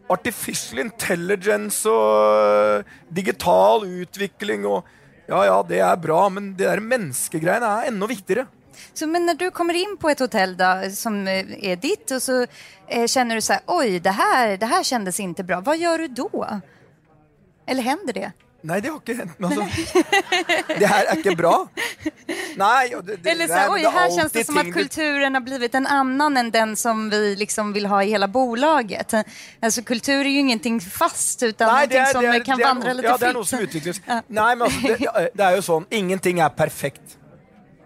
artificial 0.10 0.80
intelligence 0.80 1.90
og 1.90 2.86
digital 3.14 3.86
utvikling. 3.86 4.66
og 4.66 4.84
Ja, 5.30 5.44
ja, 5.46 5.62
det 5.62 5.80
er 5.80 5.96
bra, 6.02 6.30
men 6.30 6.54
det 6.58 6.66
der 6.66 6.80
menneskegreiene 6.82 7.66
er 7.66 7.92
enda 7.92 8.08
viktigere. 8.10 8.48
Så, 8.94 9.06
men 9.06 9.26
når 9.28 9.38
du 9.38 9.50
kommer 9.52 9.76
inn 9.78 9.98
på 10.00 10.10
et 10.10 10.22
hotell 10.24 10.56
da, 10.58 10.90
som 10.90 11.28
eh, 11.28 11.52
er 11.62 11.76
ditt, 11.76 12.10
og 12.16 12.22
så 12.24 12.40
eh, 12.88 13.06
kjenner 13.06 13.38
du 13.38 13.44
så 13.44 13.60
Oi, 13.68 14.00
det 14.00 14.14
her, 14.16 14.56
det 14.58 14.70
her 14.72 14.86
kjennes 14.88 15.20
ikke 15.20 15.46
bra. 15.46 15.60
Hva 15.62 15.76
gjør 15.78 16.08
du 16.08 16.24
da? 16.32 16.62
Eller 17.70 17.86
hender 17.86 18.16
det? 18.16 18.32
Nei, 18.62 18.82
det 18.84 18.90
har 18.92 18.98
ikke 19.00 19.14
hendt. 19.16 19.38
meg. 19.40 19.54
altså, 19.56 20.74
det 20.82 20.88
her 20.92 21.06
er 21.08 21.20
ikke 21.22 21.36
bra. 21.40 21.54
Nei, 22.60 22.90
det, 22.90 23.16
det, 23.24 23.32
Eller 23.32 23.48
så, 23.48 23.54
det 23.54 23.60
er- 23.62 23.70
oj, 23.72 23.80
det 23.80 23.86
er 23.88 23.92
här 23.96 24.10
känns 24.18 24.32
det 24.32 24.46
som 24.46 24.58
at 24.58 24.72
kulturen 24.74 25.34
har 25.34 25.42
blivit 25.46 25.76
en 25.80 25.88
annen 25.88 26.38
enn 26.42 26.52
den 26.52 26.76
som 26.76 27.06
vi 27.10 27.36
liksom 27.40 27.72
vill 27.74 27.86
ha 27.88 28.02
i 28.04 28.10
hele 28.12 28.28
bolaget. 28.28 29.16
Alltså 29.62 29.82
kultur 29.88 30.20
er 30.26 30.28
jo 30.34 30.44
ingenting 30.44 30.82
fast 30.84 31.44
utan 31.44 31.72
Nei, 31.72 31.86
er, 31.88 32.12
som 32.12 32.24
kan 32.24 32.34
vandre 32.34 32.52
er 32.52 32.66
vandra 32.68 32.90
noe, 32.92 32.98
lite 33.00 33.08
ja, 33.08 33.18
det 33.18 33.30
er 33.30 33.40
noe 33.40 33.48
som 33.48 33.64
utvikles. 33.64 34.02
Nei, 34.28 34.50
men 34.56 34.68
altså, 34.68 34.82
det, 34.88 35.32
det 35.40 35.48
er 35.48 35.56
jo 35.56 35.64
sånn, 35.72 35.88
ingenting 35.92 36.44
er 36.44 36.52
perfekt. 36.52 37.16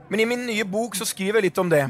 Men 0.10 0.20
i 0.20 0.26
min 0.26 0.46
nye 0.50 0.66
bok 0.66 0.98
så 0.98 1.06
skriver 1.06 1.38
jeg 1.42 1.52
litt 1.52 1.62
om 1.62 1.70
det. 1.70 1.86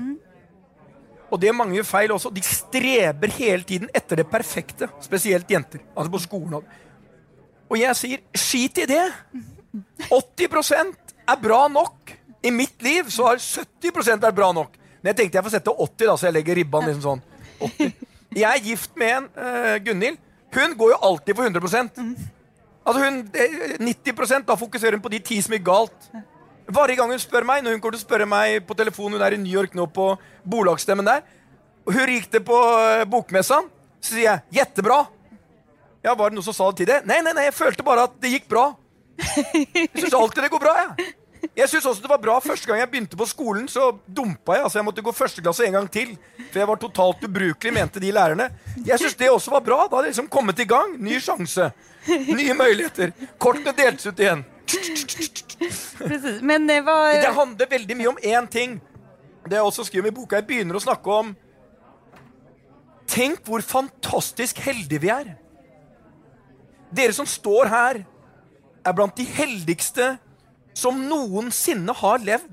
Og 1.34 1.40
det 1.42 1.50
er 1.50 1.56
mange 1.58 1.82
feil 1.88 2.12
også. 2.14 2.30
De 2.30 2.44
streber 2.46 3.32
hele 3.40 3.64
tiden 3.66 3.90
etter 3.96 4.20
det 4.22 4.28
perfekte. 4.30 4.92
Spesielt 5.02 5.50
jenter. 5.50 5.82
Altså 5.96 6.12
på 6.14 6.22
skolen. 6.22 6.60
Og 7.72 7.80
jeg 7.80 7.98
sier 7.98 8.24
skit 8.38 8.84
i 8.84 8.88
det. 8.90 9.04
80% 10.10 11.14
er 11.30 11.40
bra 11.42 11.66
nok. 11.72 12.14
I 12.44 12.52
mitt 12.52 12.82
liv 12.84 13.08
så 13.14 13.30
har 13.32 13.42
70% 13.42 14.24
vært 14.24 14.38
bra 14.38 14.52
nok. 14.56 14.76
Men 15.02 15.12
jeg 15.12 15.20
tenkte 15.22 15.40
jeg 15.40 15.46
får 15.48 15.56
sette 15.58 15.72
80, 15.72 16.08
da, 16.08 16.18
så 16.20 16.28
jeg 16.28 16.36
legger 16.38 16.60
ribban 16.60 16.88
liksom 16.88 17.04
sånn. 17.06 17.24
80. 17.64 17.94
Jeg 18.34 18.50
er 18.50 18.64
gift 18.66 18.96
med 18.98 19.12
en, 19.14 19.26
uh, 19.38 19.76
Gunhild. 19.86 20.22
Hun 20.54 20.76
går 20.78 20.94
jo 20.94 21.02
alltid 21.10 21.38
for 21.38 21.50
100 21.50 22.00
Altså 22.84 23.00
hun, 23.00 23.20
eh, 23.34 23.78
90% 23.80 24.46
Da 24.46 24.56
fokuserer 24.60 24.98
hun 24.98 25.02
på 25.02 25.10
de 25.10 25.20
ti 25.20 25.42
som 25.42 25.54
gikk 25.56 25.66
galt. 25.66 26.10
Hver 26.68 26.96
gang 26.96 27.10
hun 27.10 27.20
spør 27.20 27.46
meg, 27.46 27.64
når 27.64 27.76
hun 27.76 27.82
kommer 27.82 27.98
til 27.98 28.04
å 28.04 28.08
spørre 28.08 28.28
meg 28.28 28.66
på 28.68 28.76
telefon, 28.76 29.12
hun 29.12 29.22
er 29.22 29.34
i 29.34 29.38
New 29.38 29.52
York 29.52 29.74
nå 29.76 29.86
på 29.92 30.14
bolagsstemmen 30.48 31.06
der, 31.06 31.24
hun 31.86 32.08
gikk 32.08 32.30
det 32.32 32.44
på 32.46 32.56
uh, 32.56 33.04
bokmessa, 33.04 33.62
så 34.00 34.14
sier 34.16 34.30
jeg 34.30 34.42
'jettebra'. 34.52 35.08
Ja, 36.04 36.14
Var 36.16 36.30
det 36.30 36.36
noen 36.38 36.46
som 36.46 36.56
sa 36.56 36.70
det 36.72 36.84
til 36.84 36.90
deg? 36.92 37.06
Nei, 37.08 37.22
nei, 37.24 37.34
nei, 37.34 37.46
jeg 37.48 37.56
følte 37.56 37.84
bare 37.86 38.08
at 38.10 38.16
det 38.22 38.34
gikk 38.36 38.48
bra. 38.52 38.70
Jeg 39.18 39.90
syns 40.00 40.16
alltid 40.18 40.44
det 40.44 40.50
går 40.52 40.64
bra, 40.64 40.74
jeg. 40.82 41.14
Jeg 41.60 41.70
synes 41.70 41.86
også 41.86 42.02
det 42.02 42.10
var 42.10 42.22
bra 42.24 42.38
Første 42.40 42.70
gang 42.70 42.80
jeg 42.80 42.90
begynte 42.90 43.18
på 43.20 43.26
skolen, 43.28 43.66
så 43.68 43.90
dumpa 44.08 44.56
jeg. 44.56 44.64
altså 44.64 44.80
Jeg 44.80 44.86
måtte 44.88 45.04
gå 45.04 45.12
første 45.12 45.42
klasse 45.44 45.66
en 45.68 45.76
gang 45.76 45.90
til. 45.92 46.14
For 46.54 46.62
jeg 46.62 46.70
var 46.70 46.80
totalt 46.82 47.26
ubrukelig, 47.28 47.74
mente 47.76 48.00
de 48.00 48.14
lærerne. 48.16 48.48
Jeg 48.88 49.00
syns 49.02 49.18
det 49.20 49.30
også 49.30 49.52
var 49.52 49.66
bra. 49.66 49.82
Da 49.88 49.98
hadde 49.98 50.08
jeg 50.08 50.16
liksom 50.16 50.30
kommet 50.32 50.60
i 50.64 50.68
gang. 50.70 50.96
Ny 51.04 51.20
sjanse. 51.24 51.68
Nye 52.08 52.56
muligheter. 52.58 53.12
Kortene 53.38 53.76
deltes 53.76 54.08
ut 54.08 54.24
igjen. 54.24 54.46
Precis. 56.00 56.42
Men 56.42 56.68
det 56.68 56.80
var 56.88 57.12
Det 57.22 57.36
handler 57.36 57.70
veldig 57.76 57.98
mye 58.00 58.12
om 58.16 58.18
én 58.24 58.48
ting. 58.50 58.80
Det 59.44 59.60
jeg 59.60 59.68
også 59.68 59.84
skriver 59.84 60.08
om 60.08 60.14
i 60.14 60.16
boka. 60.16 60.40
Jeg 60.40 60.48
begynner 60.48 60.80
å 60.80 60.84
snakke 60.84 61.20
om 61.22 61.36
Tenk 63.14 63.44
hvor 63.46 63.62
fantastisk 63.62 64.58
heldige 64.64 65.04
vi 65.04 65.10
er. 65.12 65.34
Dere 66.94 67.16
som 67.16 67.28
står 67.30 67.70
her, 67.72 68.04
er 68.84 68.96
blant 68.96 69.16
de 69.18 69.26
heldigste 69.26 70.14
som 70.78 71.00
noensinne 71.08 71.94
har 71.96 72.22
levd. 72.22 72.50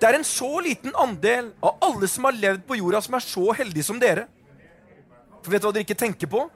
Det 0.00 0.08
er 0.08 0.16
en 0.16 0.24
så 0.24 0.48
liten 0.64 0.94
andel 0.96 1.50
av 1.60 1.76
alle 1.84 2.08
som 2.08 2.24
har 2.26 2.36
levd 2.36 2.64
på 2.66 2.78
jorda, 2.78 3.02
som 3.04 3.16
er 3.18 3.24
så 3.24 3.50
heldige 3.58 3.84
som 3.86 4.00
dere. 4.00 4.24
For 5.44 5.52
vet 5.52 5.62
du 5.62 5.68
hva 5.68 5.74
dere 5.76 5.84
ikke 5.84 5.98
tenker 6.00 6.30
på? 6.30 6.46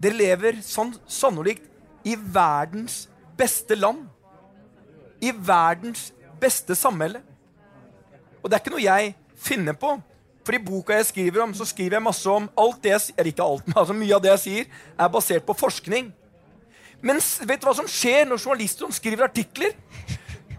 Dere 0.00 0.18
lever 0.18 0.60
sann, 0.64 0.92
sannolikt 1.08 1.64
i 2.04 2.16
verdens 2.16 3.06
beste 3.38 3.76
land. 3.78 4.04
I 5.24 5.32
verdens 5.32 6.10
beste 6.40 6.76
samhelle. 6.76 7.22
Og 8.42 8.50
det 8.50 8.58
er 8.58 8.62
ikke 8.62 8.74
noe 8.74 8.84
jeg 8.84 9.14
finner 9.40 9.76
på. 9.80 9.96
For 10.44 10.56
i 10.56 10.60
boka 10.60 10.98
jeg 10.98 11.08
skriver 11.08 11.44
om, 11.46 11.54
så 11.56 11.64
skriver 11.68 11.96
jeg 11.96 12.04
masse 12.04 12.28
om 12.28 12.50
alt 12.60 12.82
det 12.84 12.92
jeg, 12.92 13.14
eller 13.16 13.30
ikke 13.32 13.46
alt, 13.46 13.66
men 13.66 13.78
altså 13.80 13.96
mye 13.96 14.16
av 14.16 14.22
det 14.24 14.30
jeg 14.34 14.42
sier, 14.42 14.82
er 15.00 15.12
basert 15.12 15.46
på 15.46 15.56
forskning. 15.56 16.10
Men 17.04 17.20
vet 17.20 17.60
du 17.60 17.66
hva 17.68 17.74
som 17.76 17.88
skjer 17.88 18.28
når 18.28 18.42
journalister 18.42 18.92
skriver 18.92 19.26
artikler? 19.26 19.72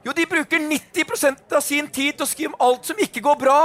Jo, 0.06 0.14
de 0.14 0.26
bruker 0.30 0.62
90% 0.62 1.56
av 1.58 1.64
sin 1.66 1.88
tid 1.90 2.14
til 2.14 2.26
å 2.26 2.30
skrive 2.30 2.54
om 2.54 2.60
alt 2.62 2.86
som 2.86 3.00
ikke 3.02 3.24
går 3.26 3.40
bra. 3.42 3.60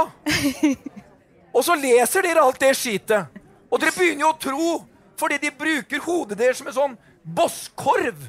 Og 1.53 1.65
så 1.67 1.75
leser 1.77 2.25
dere 2.25 2.41
alt 2.41 2.61
det 2.63 2.71
skitet. 2.79 3.37
Og 3.69 3.81
dere 3.81 3.93
begynner 3.93 4.25
jo 4.25 4.31
å 4.31 4.39
tro, 4.41 4.69
fordi 5.19 5.37
de 5.43 5.51
bruker 5.53 6.01
hodet 6.01 6.39
deres 6.39 6.57
som 6.57 6.69
en 6.71 6.77
sånn 6.77 6.95
bosskorv. 7.21 8.23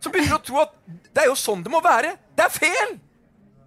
Så 0.00 0.12
begynner 0.12 0.38
å 0.38 0.44
tro 0.44 0.62
at 0.62 0.72
det 1.12 1.24
er 1.24 1.28
jo 1.28 1.36
sånn 1.36 1.64
det 1.64 1.72
må 1.72 1.82
være. 1.84 2.14
Det 2.36 2.46
er 2.46 2.56
feil! 2.56 2.96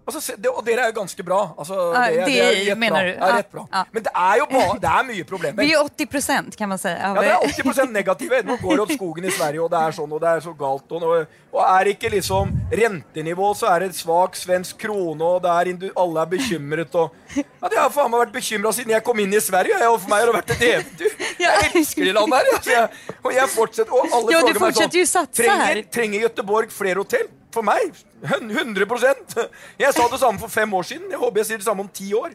Altså, 0.08 0.36
det, 0.40 0.48
og 0.48 0.62
dere 0.64 0.86
er 0.86 0.92
jo 0.92 0.94
ganske 1.02 1.24
bra. 1.26 1.38
Altså, 1.58 1.74
Ja, 1.92 2.04
det, 2.08 2.24
det 2.24 2.36
er 2.40 2.74
rett 2.74 2.80
bra. 2.80 3.00
Ja, 3.04 3.28
rett 3.36 3.50
bra. 3.52 3.64
ja. 3.72 3.82
Men 3.92 4.02
det 4.06 4.12
er 4.16 4.36
jo 4.40 4.46
bare, 4.52 4.76
det 4.80 4.92
er 4.94 5.02
mye 5.10 5.24
problemer. 5.28 5.60
Vi 5.66 5.72
er 5.74 5.82
80 5.84 6.06
procent 6.14 6.56
kan 6.56 6.68
man 6.72 6.78
si. 6.80 6.88
av- 6.88 7.18
Ja, 7.18 7.22
det 7.26 7.34
er 7.34 7.62
80% 7.62 7.92
negative. 7.92 8.42
Nå 8.48 8.56
går 8.62 8.72
det 8.78 8.80
opp 8.86 8.94
skogen 8.96 9.24
i 9.28 9.30
Sverige, 9.36 9.60
og 9.66 9.70
det 9.74 9.78
er 9.84 9.92
sånn, 9.98 10.12
og 10.16 10.20
det 10.24 10.30
er 10.32 10.40
så 10.46 10.54
galt. 10.58 10.96
Og, 10.96 11.26
og 11.52 11.60
er 11.66 11.90
ikke 11.92 12.10
liksom 12.16 12.54
rentenivå, 12.72 13.50
så 13.54 13.68
er 13.74 13.84
det 13.84 13.94
svak 14.00 14.34
svensk 14.36 14.78
krone, 14.80 15.20
og 15.22 15.42
det 15.44 15.50
er 15.52 15.92
alle 15.98 16.20
er 16.24 16.32
bekymret. 16.32 16.94
Og, 16.94 17.12
ja, 17.36 17.68
det 17.68 17.78
har 17.78 17.90
faen 17.90 18.10
meg 18.10 18.24
vært 18.24 18.32
bekymra 18.40 18.72
siden 18.72 18.90
jeg 18.96 19.04
kom 19.04 19.18
inn 19.20 19.34
i 19.36 19.40
Sverige. 19.44 19.76
Jeg, 19.78 19.88
og 19.92 20.00
for 20.00 20.08
meg 20.08 20.24
har 20.24 20.32
det 20.32 20.36
vært 20.40 20.54
et 20.56 20.66
eventyr. 20.72 21.12
Jeg 21.44 21.70
elsker 21.74 22.04
det 22.08 22.14
landet 22.16 22.38
her. 22.38 22.48
Altså, 22.56 22.70
jeg, 22.70 23.16
og 23.22 23.32
jeg 23.34 23.48
fortsetter, 23.52 23.92
og 23.94 24.08
alle 24.16 24.32
Ja, 24.32 24.40
du 24.40 24.48
meg 24.48 24.58
fortsetter 24.58 24.98
jo 24.98 25.04
satse 25.06 25.36
trenger, 25.42 25.66
her." 25.68 25.82
trenger 25.94 26.24
Göteborg 26.26 26.72
flere 26.74 26.98
hotell? 26.98 27.28
For 27.54 27.62
meg 27.64 27.94
100% 28.22 29.38
Jeg 29.78 29.94
sa 29.94 30.08
det 30.12 30.18
samme 30.20 30.38
for 30.38 30.48
fem 30.52 30.74
år 30.74 30.82
siden. 30.82 31.10
Jeg 31.10 31.18
håper 31.18 31.40
jeg 31.40 31.46
sier 31.46 31.58
det 31.62 31.64
samme 31.64 31.80
om 31.86 31.88
ti 31.88 32.10
år. 32.14 32.34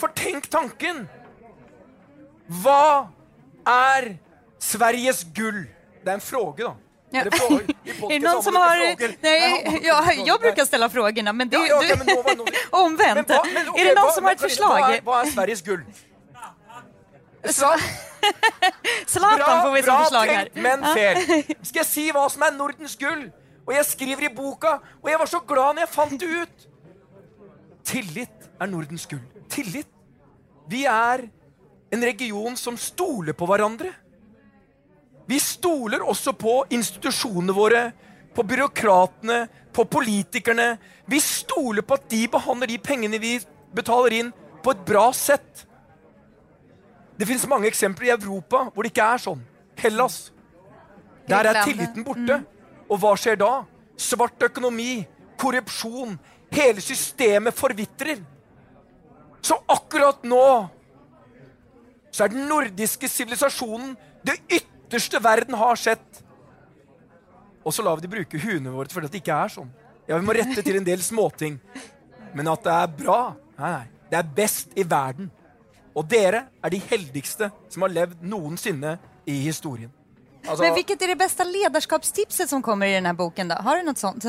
For 0.00 0.08
tenk 0.18 0.48
tanken! 0.50 1.04
Hva 2.62 3.08
er 3.66 4.16
Sveriges 4.58 5.22
gull? 5.34 5.62
Det 6.02 6.10
er 6.10 6.14
en 6.18 6.20
fråge, 6.24 6.64
da. 6.66 6.72
Ja. 7.12 7.20
Är 7.20 7.24
det 7.30 7.30
podcast 8.00 8.22
någon 8.24 8.42
som 8.48 8.56
har... 8.56 8.76
Nej, 9.22 9.80
ja, 9.82 10.12
jag 10.12 10.40
brukar 10.40 10.64
ställa 10.64 10.88
frågorna, 10.90 11.32
men 11.32 11.48
det 11.48 11.56
Ja, 11.56 11.82
ja, 11.84 11.94
men 11.98 12.06
då 12.06 12.22
var 12.22 12.36
nog- 12.36 12.48
Omvänt. 12.70 13.28
Men 13.28 13.38
men 13.54 13.68
okay, 13.68 13.84
är 13.84 13.88
det 13.88 13.94
någon 13.94 14.04
vad- 14.04 14.14
som 14.14 14.24
har 14.24 14.32
ett 14.32 14.40
forslag? 14.40 14.68
förslag? 14.68 14.80
Vad 14.80 14.94
är, 14.94 15.00
vad 15.02 15.26
är 15.26 15.30
Sveriges 15.30 15.62
guld? 15.62 15.84
Zlatan 19.06 19.62
får 19.62 19.70
vi 19.70 19.82
som 19.82 19.98
förslag 20.02 20.26
här. 20.26 20.44
tenkt, 20.44 20.54
men 20.56 20.94
fel. 20.94 21.16
Skal 21.62 21.80
jeg 21.82 21.86
si 21.86 22.04
hva 22.14 22.28
som 22.30 22.42
er 22.46 22.52
Nordens 22.56 22.96
gull? 22.96 23.30
Og 23.66 23.74
jeg 23.76 23.86
skriver 23.86 24.26
i 24.26 24.34
boka, 24.34 24.78
og 25.02 25.10
jeg 25.10 25.18
var 25.20 25.30
så 25.30 25.40
glad 25.46 25.76
når 25.76 25.84
jeg 25.84 25.94
fant 25.94 26.20
det 26.20 26.30
ut. 26.42 26.68
Tillit 27.86 28.48
er 28.60 28.70
Nordens 28.70 29.06
gull. 29.10 29.22
Tillit. 29.50 29.88
Vi 30.70 30.84
er 30.88 31.26
en 31.92 32.04
region 32.06 32.56
som 32.56 32.78
stoler 32.78 33.36
på 33.36 33.46
hverandre. 33.46 33.90
Vi 35.28 35.38
stoler 35.38 36.02
også 36.02 36.34
på 36.34 36.62
institusjonene 36.74 37.54
våre, 37.54 37.82
på 38.34 38.42
byråkratene, 38.48 39.44
på 39.72 39.84
politikerne. 39.84 40.76
Vi 41.06 41.20
stoler 41.20 41.84
på 41.86 41.98
at 41.98 42.08
de 42.10 42.24
behandler 42.32 42.72
de 42.72 42.78
pengene 42.82 43.20
vi 43.22 43.36
betaler 43.74 44.18
inn, 44.18 44.32
på 44.62 44.70
et 44.70 44.82
bra 44.86 45.08
sett. 45.16 45.64
Det 47.18 47.26
finnes 47.26 47.48
mange 47.50 47.66
eksempler 47.66 48.08
i 48.08 48.14
Europa 48.14 48.68
hvor 48.70 48.86
det 48.86 48.92
ikke 48.92 49.08
er 49.14 49.22
sånn. 49.22 49.42
Hellas. 49.78 50.30
Der 51.28 51.48
er 51.50 51.62
tilliten 51.66 52.06
borte. 52.06 52.42
Og 52.92 53.00
hva 53.00 53.14
skjer 53.16 53.38
da? 53.40 53.62
Svart 53.96 54.44
økonomi, 54.44 55.06
korrupsjon. 55.40 56.18
Hele 56.52 56.84
systemet 56.84 57.56
forvitrer. 57.56 58.20
Så 59.42 59.56
akkurat 59.72 60.22
nå 60.28 60.44
så 62.12 62.26
er 62.26 62.34
den 62.34 62.44
nordiske 62.44 63.08
sivilisasjonen 63.08 63.94
det 64.26 64.36
ytterste 64.52 65.16
verden 65.24 65.56
har 65.56 65.78
sett. 65.80 66.20
Og 67.64 67.72
så 67.72 67.82
lar 67.82 67.96
vi 67.96 68.04
de 68.04 68.10
bruke 68.12 68.40
huene 68.42 68.74
våre 68.74 68.92
fordi 68.92 69.08
det 69.08 69.22
ikke 69.22 69.38
er 69.46 69.54
sånn. 69.54 69.70
Ja, 70.04 70.18
vi 70.18 70.26
må 70.26 70.34
rette 70.36 70.60
til 70.60 70.76
en 70.76 70.86
del 70.86 71.00
småting. 71.02 71.56
Men 72.36 72.50
at 72.52 72.64
det 72.66 72.74
er 72.74 72.92
bra 72.98 73.22
Nei, 73.52 73.68
nei. 73.68 73.88
Det 74.10 74.16
er 74.18 74.30
best 74.36 74.72
i 74.76 74.82
verden. 74.88 75.28
Og 75.96 76.06
dere 76.08 76.46
er 76.64 76.72
de 76.72 76.80
heldigste 76.90 77.50
som 77.70 77.84
har 77.84 77.92
levd 77.92 78.24
noensinne 78.26 78.96
i 79.28 79.36
historien. 79.44 79.92
Altså, 80.46 80.64
Men 80.64 80.74
vilket 80.74 81.02
är 81.02 81.08
det 81.08 81.16
bästa 81.16 81.44
ledarskapstipset 81.44 82.48
som 82.48 82.62
kommer 82.62 82.86
i 82.86 82.94
den 82.94 83.06
här 83.06 83.12
boken 83.12 83.48
då? 83.48 83.54
Har 83.54 83.76
du 83.76 83.82
något 83.82 83.98
sånt? 83.98 84.24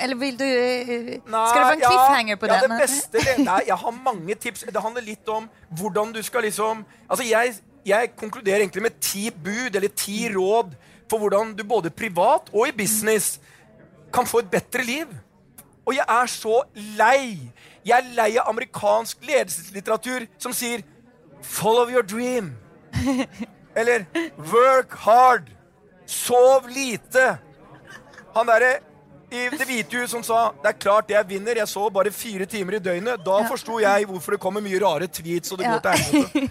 Eller 0.00 0.14
vil 0.14 0.36
du... 0.36 0.44
Skal 0.44 1.22
du 1.24 1.58
det 1.58 1.64
vara 1.64 1.72
en 1.72 1.80
cliffhanger 1.80 2.36
på 2.36 2.46
ja, 2.46 2.60
den? 2.60 2.70
Det 2.70 2.78
beste, 2.78 3.22
nei, 3.38 3.62
jeg 3.66 3.76
har 3.76 3.92
mange 3.92 4.34
tips. 4.34 4.66
Det 4.68 4.82
handler 4.84 5.06
litt 5.06 5.28
om 5.32 5.48
hvordan 5.80 6.12
du 6.12 6.20
skal 6.22 6.44
liksom 6.44 6.84
Altså, 7.08 7.24
jeg, 7.24 7.54
jeg 7.88 8.12
konkluderer 8.16 8.66
egentlig 8.66 8.84
med 8.84 9.00
ti 9.00 9.30
bud, 9.30 9.76
eller 9.76 9.88
ti 9.88 10.28
råd, 10.34 10.76
for 11.08 11.18
hvordan 11.18 11.54
du 11.56 11.64
både 11.64 11.90
privat 11.90 12.50
og 12.52 12.68
i 12.68 12.76
business 12.76 13.38
kan 14.12 14.28
få 14.28 14.44
et 14.44 14.50
bedre 14.52 14.84
liv. 14.84 15.06
Og 15.88 15.96
jeg 15.96 16.04
er 16.04 16.26
så 16.28 16.62
lei. 16.98 17.38
Jeg 17.86 17.96
er 17.96 18.14
lei 18.16 18.34
av 18.36 18.50
amerikansk 18.52 19.24
ledelseslitteratur 19.24 20.26
som 20.38 20.52
sier 20.52 20.84
'follow 21.40 21.88
your 21.88 22.02
dream'. 22.02 22.52
Eller 23.76 24.06
'work 24.38 24.90
hard'. 25.04 25.48
Sov 26.06 26.68
lite. 26.68 27.38
Han 28.34 28.46
derre 28.46 28.78
i 29.30 29.48
Det 29.50 29.66
hvite 29.68 29.98
hus 30.00 30.10
som 30.10 30.22
sa 30.22 30.52
det 30.62 30.68
er 30.70 30.78
klart 30.80 31.10
jeg 31.10 31.28
vinner, 31.28 31.54
jeg 31.56 31.68
så 31.68 31.90
bare 31.92 32.10
fire 32.10 32.46
timer 32.46 32.74
i 32.74 32.78
døgnet. 32.78 33.20
Da 33.24 33.42
forsto 33.48 33.78
jeg 33.80 34.06
hvorfor 34.08 34.32
det 34.32 34.40
kommer 34.40 34.60
mye 34.64 34.80
rare 34.80 35.06
tweets 35.06 35.52
og 35.52 35.58
det 35.58 35.66
Ja. 35.66 35.76
går 35.78 35.80
til 35.80 35.90
helvete. 35.90 36.50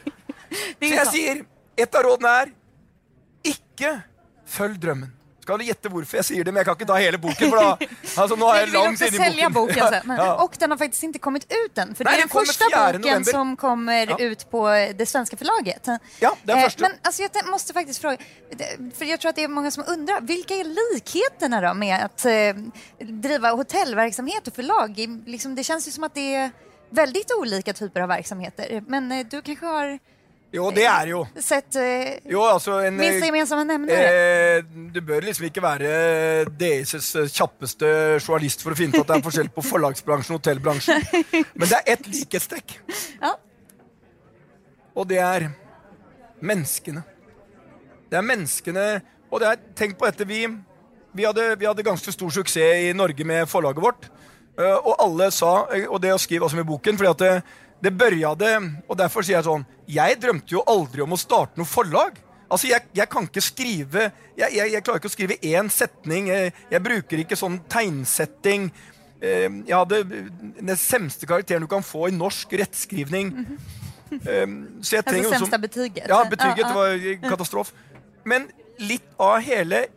Så 0.81 0.93
jeg 0.93 1.07
sier 1.11 1.45
et 1.77 1.95
av 1.95 2.03
rådene 2.05 2.29
er 2.41 2.51
ikke 3.43 4.03
Følg 4.45 4.77
drømmen. 4.79 5.11
Skal 5.47 5.61
du 5.61 5.63
gjette 5.63 5.87
hvorfor 5.93 6.17
jeg 6.19 6.25
sier 6.27 6.43
det, 6.43 6.51
men 6.51 6.59
jeg 6.59 6.67
kan 6.67 6.75
ikke 6.75 6.87
ta 6.89 6.95
hele 6.99 7.17
boken. 7.23 7.51
For 7.53 7.55
da, 7.61 7.89
altså, 8.21 8.35
nå 8.35 8.47
er 8.51 8.57
jeg 8.65 8.71
langt 8.73 9.03
inne 9.07 9.27
i 9.31 9.35
boken. 9.47 9.53
boken 9.55 9.93
sen. 9.93 10.11
Ja. 10.19 10.25
Og 10.43 10.57
den 10.59 10.73
har 10.75 10.79
faktisk 10.81 11.05
ikke 11.07 11.21
kommet 11.23 11.45
ut 11.47 11.71
den. 11.79 11.93
For 11.95 12.03
Nei, 12.03 12.15
det 12.17 12.19
er 12.19 12.25
den 12.25 12.27
den 12.27 12.35
første 12.35 12.67
boken 12.73 13.01
november. 13.05 13.31
som 13.37 13.53
kommer 13.61 14.11
Ja. 14.11 14.17
ut 14.27 14.43
på 14.51 14.63
det 14.99 15.07
svenske 15.07 15.39
forlaget. 15.39 15.87
Ja, 16.19 16.33
den 16.43 16.57
Eh, 16.57 16.63
första. 16.67 16.81
Men 16.83 16.97
altså, 17.03 17.21
jeg 17.23 17.45
måste 17.47 17.73
faktiskt 17.73 18.01
fråga, 18.01 18.17
det- 18.51 18.75
för 18.97 19.05
tror 19.17 19.29
at 19.29 19.35
det 19.35 19.43
er 19.43 19.47
mange 19.47 19.71
som 19.71 19.83
undrer, 19.87 20.19
vilka 20.21 20.53
er 20.53 20.67
likhetene 20.67 21.61
da 21.61 21.73
med 21.73 21.95
å 22.03 22.29
eh, 22.29 22.53
driva 22.99 23.55
hotellverksamhet 23.55 24.47
og 24.47 24.53
forlag? 24.53 24.95
Liksom, 25.27 25.55
det 25.55 25.63
kjennes 25.65 25.87
jo 25.87 25.91
som 25.95 26.03
at 26.03 26.13
det 26.13 26.27
er 26.35 26.51
veldig 26.93 27.23
ulike 27.39 27.73
typer 27.73 28.01
av 28.03 28.09
verksamheter. 28.09 28.81
Men 28.87 29.11
eh, 29.11 29.23
du 29.23 29.41
kanskje 29.41 29.63
har 29.71 29.99
Jo, 30.55 30.69
det 30.71 30.85
er 30.87 31.09
jo. 31.11 31.25
sett 31.43 31.75
uh, 31.75 32.13
Jo, 32.31 32.39
altså 32.47 32.77
en 32.87 32.95
minsta 32.95 33.27
gemensamma 33.27 33.65
nämnare? 33.67 34.05
Eh, 34.07 34.69
du 34.95 35.01
bør 35.03 35.25
liksom 35.27 35.49
ikke 35.49 35.63
være 35.63 35.89
DSs 36.59 37.09
kjappeste 37.35 37.89
journalist 38.21 38.63
for 38.63 38.71
å 38.71 38.77
finne 38.79 38.95
ut 38.95 39.03
at 39.03 39.11
det 39.11 39.17
er 39.17 39.25
forskjell 39.25 39.51
på 39.51 39.65
forlagsbransjen 39.67 40.37
og 40.37 40.39
hotellbransjen. 40.39 41.03
Men 41.51 41.67
det 41.67 41.81
er 41.81 41.91
ett 41.97 42.07
likhetstrekk, 42.07 42.77
Ja. 43.25 43.33
og 44.95 45.09
det 45.11 45.19
er 45.19 45.49
menneskene. 46.39 47.03
Det 48.07 48.15
er 48.15 48.23
menneskene 48.23 48.87
Og 49.27 49.41
det 49.43 49.47
er, 49.51 49.63
tenk 49.75 49.97
på 49.99 50.07
dette, 50.07 50.23
vi, 50.23 50.45
vi, 51.11 51.25
hadde, 51.27 51.49
vi 51.59 51.67
hadde 51.67 51.83
ganske 51.83 52.11
stor 52.15 52.31
suksess 52.31 52.87
i 52.87 52.93
Norge 52.95 53.25
med 53.27 53.49
forlaget 53.51 53.83
vårt. 53.83 54.07
Eh, 54.55 54.77
og 54.79 54.95
alle 55.03 55.27
sa, 55.35 55.65
eh, 55.75 55.83
og 55.91 55.99
det 56.01 56.13
å 56.15 56.21
skrive 56.21 56.47
også 56.47 56.63
i 56.63 56.69
boken, 56.71 56.95
fordi 56.97 57.11
at 57.11 57.49
det, 57.81 57.89
det 57.89 57.97
børjade 57.97 58.51
Og 58.89 58.97
derfor 58.97 59.23
sier 59.23 59.37
jeg 59.37 59.45
sånn 59.47 59.65
Jeg 59.87 60.17
drømte 60.21 60.55
jo 60.55 60.63
aldri 60.67 61.01
om 61.05 61.13
å 61.13 61.19
starte 61.19 61.57
noe 61.59 61.65
forlag. 61.69 62.17
Altså, 62.49 62.67
jeg, 62.71 62.85
jeg 62.95 63.09
kan 63.11 63.25
ikke 63.27 63.43
skrive 63.43 64.05
jeg, 64.37 64.53
jeg, 64.55 64.71
jeg 64.73 64.83
klarer 64.83 65.01
ikke 65.01 65.09
å 65.09 65.15
skrive 65.15 65.37
én 65.43 65.69
setning. 65.73 66.27
Jeg, 66.29 66.81
bruker 66.83 67.19
ikke 67.23 67.35
sånn 67.39 67.57
tegnsetting. 67.71 68.69
Eh, 69.19 69.47
Jeg 69.67 69.73
hadde 69.75 70.03
den 70.61 70.77
semste 70.79 71.27
karakteren 71.27 71.65
du 71.65 71.67
kan 71.71 71.83
få 71.83 72.07
i 72.07 72.15
norsk 72.15 72.53
rettskrivning. 72.61 73.33
Eh, 74.11 74.45
Så 74.79 74.95
jeg 74.95 75.03
trenger 75.03 75.27
altså, 75.33 75.39
Semste 75.43 75.51
som- 75.57 75.65
betyget? 75.65 76.07
ja, 76.07 76.23
betyget 76.23 76.63
ja. 76.63 76.73
var 76.73 77.29
katastrof. 77.29 77.73
Men 78.23 78.47
litt 78.79 79.07
av 79.19 79.41
hele 79.41 79.87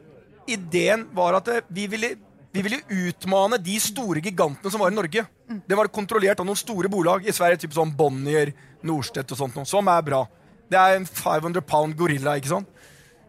ideen 0.51 1.07
var 1.15 1.37
at 1.39 1.49
vi 1.69 1.87
ville, 1.87 2.17
vi 2.53 2.63
ville 2.67 2.81
utmane 2.89 3.59
de 3.63 3.77
store 3.79 4.21
gigantene 4.25 4.71
som 4.73 4.81
var 4.81 4.91
i 4.91 4.95
Norge. 4.97 5.27
Det 5.51 5.77
var 5.77 5.91
kontrollert 5.91 6.41
av 6.41 6.47
noen 6.47 6.59
store 6.59 6.89
bolag 6.91 7.27
i 7.27 7.35
Sverige, 7.35 7.65
typ 7.65 7.75
sånn 7.75 7.91
Bonnier, 7.97 8.53
Norstedt 8.87 9.33
og 9.35 9.41
sånt, 9.41 9.57
noe, 9.59 9.67
som 9.67 9.89
er 9.91 10.05
bra. 10.07 10.23
Det 10.71 10.79
er 10.79 10.97
en 11.01 11.07
500 11.07 11.65
pound 11.67 11.97
gorilla, 11.99 12.37
ikke 12.39 12.53
sant? 12.53 12.69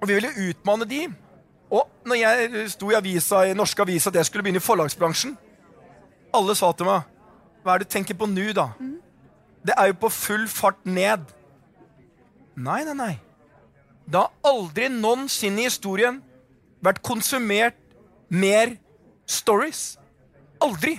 Og 0.01 0.09
vi 0.09 0.17
ville 0.19 0.49
utmane 0.49 0.85
de. 0.89 1.07
Og 1.71 1.87
når 2.05 2.19
jeg 2.19 2.65
sto 2.75 2.91
i 2.91 2.97
avisa, 2.97 3.45
i 3.47 3.57
norske 3.57 3.81
avisa 3.81 4.11
at 4.11 4.19
jeg 4.19 4.29
skulle 4.29 4.45
begynne 4.45 4.61
i 4.61 4.65
forlagsbransjen, 4.65 5.33
alle 6.35 6.55
sa 6.55 6.69
til 6.71 6.87
meg 6.87 7.09
Hva 7.61 7.73
er 7.73 7.81
det 7.81 7.89
du 7.89 7.93
tenker 7.93 8.17
på 8.17 8.29
nå, 8.29 8.51
da? 8.55 8.69
Det 9.65 9.73
er 9.77 9.91
jo 9.91 9.97
på 10.01 10.09
full 10.13 10.47
fart 10.49 10.79
ned. 10.85 11.25
Nei, 12.57 12.81
nei, 12.85 12.95
nei. 12.97 13.13
Det 14.09 14.17
har 14.17 14.31
aldri 14.45 14.89
noensinne 14.89 15.61
i 15.61 15.67
historien 15.69 16.17
vært 16.81 17.01
konsumert 17.05 17.77
mer 18.29 18.75
stories. 19.29 19.99
Aldri. 20.61 20.97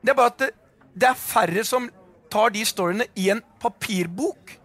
Det 0.00 0.12
er 0.12 0.18
bare 0.18 0.32
at 0.32 0.40
det, 0.40 0.50
det 0.96 1.08
er 1.10 1.18
færre 1.18 1.64
som 1.66 1.90
tar 2.32 2.52
de 2.54 2.64
storyene 2.66 3.06
i 3.18 3.28
en 3.32 3.42
papirbok. 3.62 4.56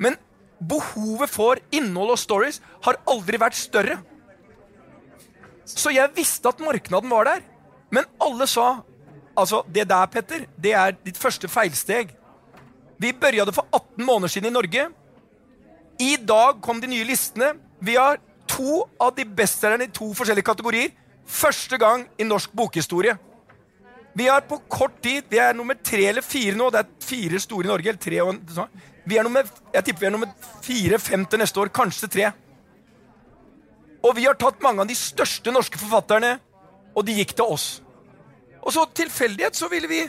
Men 0.00 0.16
behovet 0.60 1.30
for 1.30 1.60
innhold 1.72 2.14
og 2.14 2.20
stories 2.20 2.60
har 2.84 3.00
aldri 3.08 3.40
vært 3.40 3.58
større. 3.58 3.98
Så 5.64 5.92
jeg 5.94 6.10
visste 6.16 6.50
at 6.50 6.62
marknaden 6.62 7.10
var 7.12 7.28
der. 7.28 7.44
Men 7.90 8.06
alle 8.22 8.46
sa 8.50 8.80
altså 9.38 9.62
det 9.68 9.88
der, 9.88 10.06
Petter, 10.06 10.46
det 10.58 10.72
er 10.76 10.96
ditt 11.04 11.18
første 11.18 11.48
feilsteg. 11.48 12.14
Vi 13.00 13.12
børja 13.16 13.46
det 13.48 13.54
for 13.56 13.66
18 13.72 14.04
måneder 14.04 14.28
siden 14.28 14.50
i 14.50 14.54
Norge. 14.54 14.88
I 16.00 16.16
dag 16.16 16.60
kom 16.62 16.80
de 16.80 16.90
nye 16.90 17.06
listene. 17.08 17.54
Vi 17.80 17.94
har 17.96 18.20
to 18.50 18.84
av 19.00 19.14
de 19.16 19.24
bestselgerne 19.24 19.86
i 19.88 19.94
to 19.94 20.10
forskjellige 20.16 20.48
kategorier. 20.48 20.92
Første 21.26 21.78
gang 21.78 22.06
i 22.18 22.26
norsk 22.26 22.52
bokhistorie. 22.56 23.16
Vi 24.14 24.26
har 24.28 24.40
på 24.40 24.58
kort 24.68 25.02
tid 25.02 25.24
Vi 25.30 25.38
er 25.38 25.54
nummer 25.54 25.74
tre 25.74 26.08
eller 26.10 26.24
fire 26.24 26.56
nå. 26.58 26.70
Det 26.70 26.82
er 26.82 26.94
fire 27.04 27.40
store 27.40 27.68
i 27.68 27.70
Norge. 27.70 27.88
Eller 27.92 28.02
tre 28.02 28.22
og 28.24 28.32
en, 28.34 28.40
sånn. 28.56 28.86
vi 29.06 29.18
er 29.18 29.26
nummer, 29.26 29.46
jeg 29.74 29.86
tipper 29.86 30.04
vi 30.04 30.08
er 30.08 30.14
nummer 30.14 30.54
fire-fem 30.64 31.26
til 31.26 31.42
neste 31.42 31.60
år. 31.62 31.72
Kanskje 31.74 32.10
tre. 32.10 32.30
Og 34.06 34.16
vi 34.16 34.24
har 34.26 34.38
tatt 34.40 34.62
mange 34.64 34.82
av 34.82 34.88
de 34.88 34.96
største 34.96 35.52
norske 35.52 35.78
forfatterne, 35.80 36.38
og 36.96 37.04
de 37.06 37.18
gikk 37.18 37.34
til 37.36 37.52
oss. 37.52 37.66
Og 38.64 38.72
så 38.74 38.86
tilfeldighet 38.96 39.56
så 39.56 39.68
ville 39.72 39.88
vi 39.88 40.02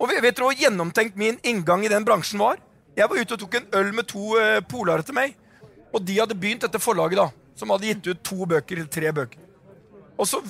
Og 0.00 0.08
vet 0.10 0.24
dere 0.24 0.46
hvor 0.48 0.56
gjennomtenkt 0.58 1.16
min 1.16 1.36
inngang 1.46 1.84
i 1.84 1.88
den 1.88 2.04
bransjen 2.04 2.40
var? 2.42 2.58
Jeg 2.96 3.06
var 3.08 3.20
ute 3.20 3.36
og 3.36 3.40
tok 3.40 3.54
en 3.54 3.68
øl 3.78 3.92
med 3.94 4.08
to 4.10 4.34
uh, 4.34 4.58
polare 4.66 5.06
til 5.06 5.14
meg. 5.14 5.36
Og 5.94 6.02
de 6.02 6.18
hadde 6.18 6.34
begynt 6.34 6.66
dette 6.66 6.80
forlaget, 6.82 7.20
da. 7.20 7.28
Som 7.54 7.70
hadde 7.70 7.86
gitt 7.86 8.08
ut 8.10 8.24
to 8.26 8.48
bøker 8.50 8.80
eller 8.80 8.90
tre 8.90 9.12
bøker. 9.14 9.43
Og 10.14 10.28
så 10.28 10.40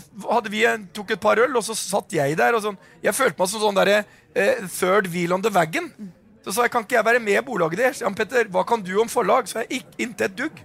vi 0.50 0.64
tok 0.92 1.14
et 1.14 1.20
par 1.20 1.40
øl, 1.40 1.56
og 1.56 1.64
så 1.64 1.74
satt 1.76 2.12
jeg 2.12 2.36
der. 2.36 2.58
sånn. 2.60 2.76
Jeg 3.02 3.14
følte 3.14 3.38
meg 3.38 3.48
som 3.48 3.60
sånn 3.60 3.78
der, 3.78 4.04
eh, 4.34 4.60
third 4.68 5.08
wheel 5.08 5.32
on 5.32 5.42
the 5.42 5.50
wagon. 5.50 5.90
Så 6.44 6.52
sa 6.52 6.62
jeg, 6.62 6.70
kan 6.70 6.84
ikke 6.84 6.96
jeg 6.98 7.04
være 7.04 7.20
med 7.20 7.38
i 7.38 7.44
bolaget 7.44 7.78
deres? 7.78 8.00
Jan 8.00 8.14
Petter, 8.14 8.44
hva 8.44 8.66
kan 8.66 8.82
du 8.82 8.92
om 9.00 9.08
forlag? 9.08 9.48
Så 9.48 9.62
jeg, 9.62 9.80
ikke, 9.80 9.96
intet 10.04 10.30
et 10.30 10.36
dugg. 10.36 10.60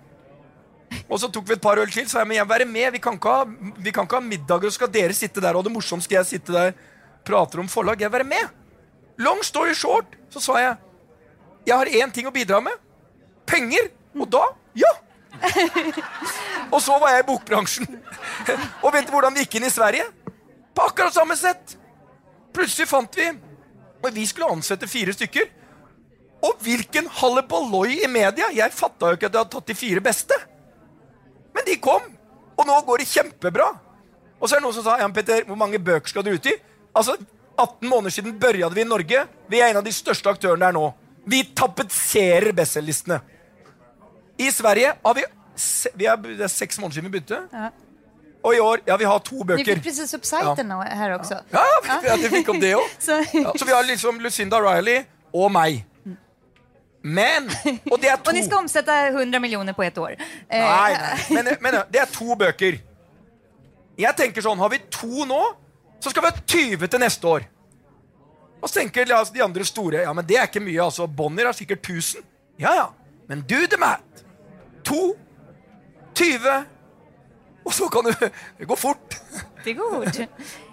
Og 1.07 1.19
så 1.21 1.29
tok 1.31 1.47
vi 1.47 1.53
et 1.55 1.61
par 1.61 1.79
øl 1.79 1.87
til, 1.87 2.07
så 2.09 2.19
jeg, 2.19 2.27
men 2.27 2.37
jeg 2.37 2.45
vil 2.47 2.55
være 2.57 2.65
med. 2.65 2.91
Vi 2.91 2.99
kan 2.99 3.15
ikke 3.15 3.31
ha, 3.31 3.45
vi 3.77 3.91
kan 3.91 4.07
ikke 4.07 4.19
ha 4.19 4.25
middager, 4.25 4.67
og 4.67 4.75
skal 4.75 4.91
dere 4.91 5.15
sitte 5.15 5.39
der, 5.39 5.55
og 5.55 5.63
det 5.63 5.71
morsomt 5.71 6.03
skal 6.03 6.19
jeg 6.19 6.25
sitte 6.33 6.51
der 6.51 6.73
prater 7.23 7.61
om 7.63 7.69
forlag. 7.71 8.01
Jeg 8.01 8.11
vil 8.11 8.19
være 8.19 8.27
med. 8.27 8.55
Long 9.19 9.43
story 9.43 9.73
short, 9.73 10.17
så 10.29 10.43
sa 10.43 10.59
jeg, 10.59 10.77
jeg 11.67 11.75
har 11.77 11.85
én 11.85 12.11
ting 12.11 12.27
å 12.27 12.33
bidra 12.33 12.59
med. 12.63 12.75
Penger. 13.47 13.91
Og 14.19 14.27
da, 14.31 14.43
ja. 14.75 14.91
og 16.73 16.81
så 16.83 16.97
var 16.99 17.13
jeg 17.13 17.23
i 17.23 17.27
bokbransjen. 17.27 17.87
og 18.83 18.93
vet 18.93 19.07
du 19.07 19.13
hvordan 19.13 19.35
vi 19.35 19.45
gikk 19.45 19.59
inn 19.59 19.67
i 19.69 19.73
Sverige? 19.73 20.07
På 20.75 20.87
akkurat 20.89 21.15
samme 21.15 21.37
sett. 21.39 21.75
Plutselig 22.55 22.89
fant 22.89 23.17
vi 23.17 23.27
Og 24.01 24.13
vi 24.15 24.25
skulle 24.27 24.49
ansette 24.51 24.87
fire 24.87 25.13
stykker. 25.13 25.49
Og 26.45 26.61
hvilken 26.63 27.09
halleballoi 27.19 27.99
i 28.05 28.07
media! 28.07 28.47
Jeg 28.55 28.71
fatta 28.71 29.11
jo 29.11 29.19
ikke 29.19 29.27
at 29.27 29.35
jeg 29.35 29.43
hadde 29.43 29.55
tatt 29.57 29.67
de 29.67 29.75
fire 29.75 30.03
beste. 30.03 30.37
Men 31.55 31.65
de 31.67 31.75
kom, 31.83 32.05
og 32.55 32.67
nå 32.67 32.77
går 32.87 33.01
det 33.01 33.09
kjempebra. 33.11 33.67
Og 34.39 34.47
så 34.47 34.55
er 34.55 34.61
det 34.61 34.65
noen 34.69 34.77
som 34.77 34.85
sa 34.85 34.95
Jan 35.01 35.15
Petter, 35.15 35.43
hvor 35.47 35.59
mange 35.59 35.81
bøker 35.83 36.13
skal 36.13 36.23
du 36.23 36.31
ut 36.31 36.47
i? 36.47 36.55
Altså, 36.95 37.17
18 37.59 37.89
måneder 37.91 38.15
siden 38.15 38.37
børjade 38.39 38.77
vi 38.77 38.85
i 38.85 38.87
Norge. 38.87 39.25
Vi 39.51 39.59
er 39.59 39.73
en 39.73 39.81
av 39.81 39.83
de 39.83 39.91
største 39.91 40.31
aktørene 40.31 40.63
der 40.63 40.77
nå. 40.77 40.85
Vi 41.29 41.43
tapetserer 41.55 42.53
bestselgerlistene. 42.55 43.19
I 44.39 44.49
Sverige 44.55 44.93
har 45.05 45.13
vi, 45.17 45.23
vi 45.99 46.05
har, 46.07 46.17
Det 46.17 46.41
er 46.45 46.51
seks 46.51 46.79
måneder 46.79 46.93
siden 46.99 47.09
vi 47.11 47.19
begynte. 47.19 47.41
Ja. 47.53 47.69
Og 48.43 48.55
i 48.55 48.59
år 48.63 48.79
ja, 48.87 48.95
vi 48.97 49.03
har 49.09 49.19
to 49.19 49.43
bøker. 49.43 49.65
fick 49.75 49.83
precis 49.83 50.13
upp 50.15 50.23
sajten 50.25 50.69
her 50.71 51.11
også. 51.17 51.41
Ja, 51.51 51.63
vi, 51.83 52.07
ja, 52.07 52.15
vi 52.21 52.29
fikk 52.37 52.49
opp 52.53 52.61
det 52.61 52.73
òg. 52.77 52.93
Så, 53.07 53.17
Ja, 53.35 53.51
så 53.59 53.65
vi 53.67 53.73
har 53.75 53.83
liksom 53.83 54.19
Lucinda 54.23 54.61
Riley 54.63 55.01
og 55.35 55.51
meg. 55.51 55.81
Men 57.03 57.47
Og 57.91 57.99
det 58.01 58.09
er 58.11 58.15
to. 58.23 58.29
og 58.29 58.35
de 58.35 58.43
skal 58.43 58.57
omsette 58.63 58.95
100 59.11 59.39
millioner 59.39 59.73
på 59.75 59.83
ett 59.83 59.97
år. 59.97 60.15
Eh, 60.49 60.63
Nei, 60.63 60.93
nei. 61.03 61.17
Men, 61.35 61.51
men 61.61 61.77
det 61.91 62.01
er 62.01 62.09
to 62.11 62.35
bøker. 62.35 62.79
Jeg 63.99 64.15
tenker 64.15 64.41
sånn, 64.43 64.59
Har 64.59 64.69
vi 64.71 64.79
to 64.91 65.25
nå, 65.27 65.39
så 65.99 66.11
skal 66.13 66.23
vi 66.23 66.31
ha 66.31 66.43
20 66.47 66.87
til 66.95 67.03
neste 67.03 67.27
år. 67.27 67.43
Og 68.61 68.67
så 68.71 68.79
tenker 68.81 69.07
de 69.07 69.43
andre 69.43 69.63
store 69.67 70.01
ja, 70.03 70.11
men 70.15 70.25
det 70.27 70.35
er 70.39 70.47
ikke 70.47 70.63
mye. 70.63 70.79
altså, 70.83 71.07
Bonnier 71.07 71.47
har 71.51 71.55
sikkert 71.55 71.83
1000. 71.87 72.23
Ja, 72.59 72.73
ja. 72.75 72.87
Men 73.27 73.43
do 73.47 73.59
the 73.67 73.77
math. 73.79 74.23
To, 74.89 75.15
20 76.17 76.65
Og 77.65 77.73
så 77.73 77.89
kan 77.89 78.03
du 78.03 78.13
Det 78.57 78.65
går 78.65 78.75
fort. 78.75 79.15
Det 79.63 79.73
går 79.73 80.05
fort. 80.05 80.19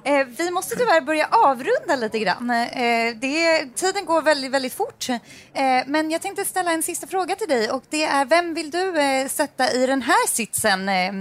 Eh, 0.05 0.27
vi 0.27 0.51
måste 0.51 0.77
tyvärr 0.77 1.01
börja 1.01 1.27
avrunda 1.31 1.97
lite 1.97 2.19
grann. 2.19 2.51
Eh, 2.51 3.17
det, 3.17 3.67
tiden 3.75 4.05
går 4.05 4.23
väldigt, 4.23 4.51
väldigt 4.53 4.75
fort. 4.75 5.09
Eh, 5.09 5.83
men 5.87 6.11
jag 6.11 6.23
tänkte 6.23 6.45
ställa 6.45 6.73
en 6.73 6.83
sista 6.83 7.07
fråga 7.07 7.37
till 7.37 7.49
dig 7.49 7.71
och 7.71 7.83
det 7.91 8.05
är 8.05 8.25
vem 8.25 8.55
vill 8.55 8.71
du 8.71 9.01
eh, 9.01 9.29
sätta 9.29 9.73
i 9.73 9.87
den 9.87 10.03
här 10.03 10.29
sitsen 10.29 10.89
eh, 10.89 11.13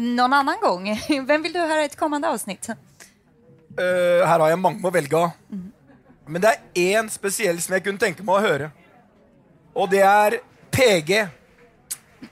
någon 0.00 0.32
annan 0.32 0.56
gång? 0.60 1.00
Vem 1.26 1.42
vill 1.42 1.52
du 1.52 1.58
höra 1.58 1.82
i 1.82 1.84
ett 1.84 1.96
kommande 1.96 2.28
avsnitt? 2.28 2.68
Eh, 2.68 4.26
her 4.26 4.38
har 4.38 4.48
jeg 4.48 4.58
mange 4.58 4.86
å 4.86 4.90
velge 4.90 5.16
av. 5.16 5.30
Men 6.26 6.42
det 6.42 6.50
er 6.50 6.98
én 6.98 7.10
spesiell 7.10 7.60
som 7.62 7.76
jeg 7.76 7.84
kunne 7.84 7.98
tenke 8.02 8.26
meg 8.26 8.34
å 8.36 8.44
høre. 8.44 8.70
Og 9.74 9.90
det 9.90 10.02
er 10.02 10.38
PG. 10.70 11.26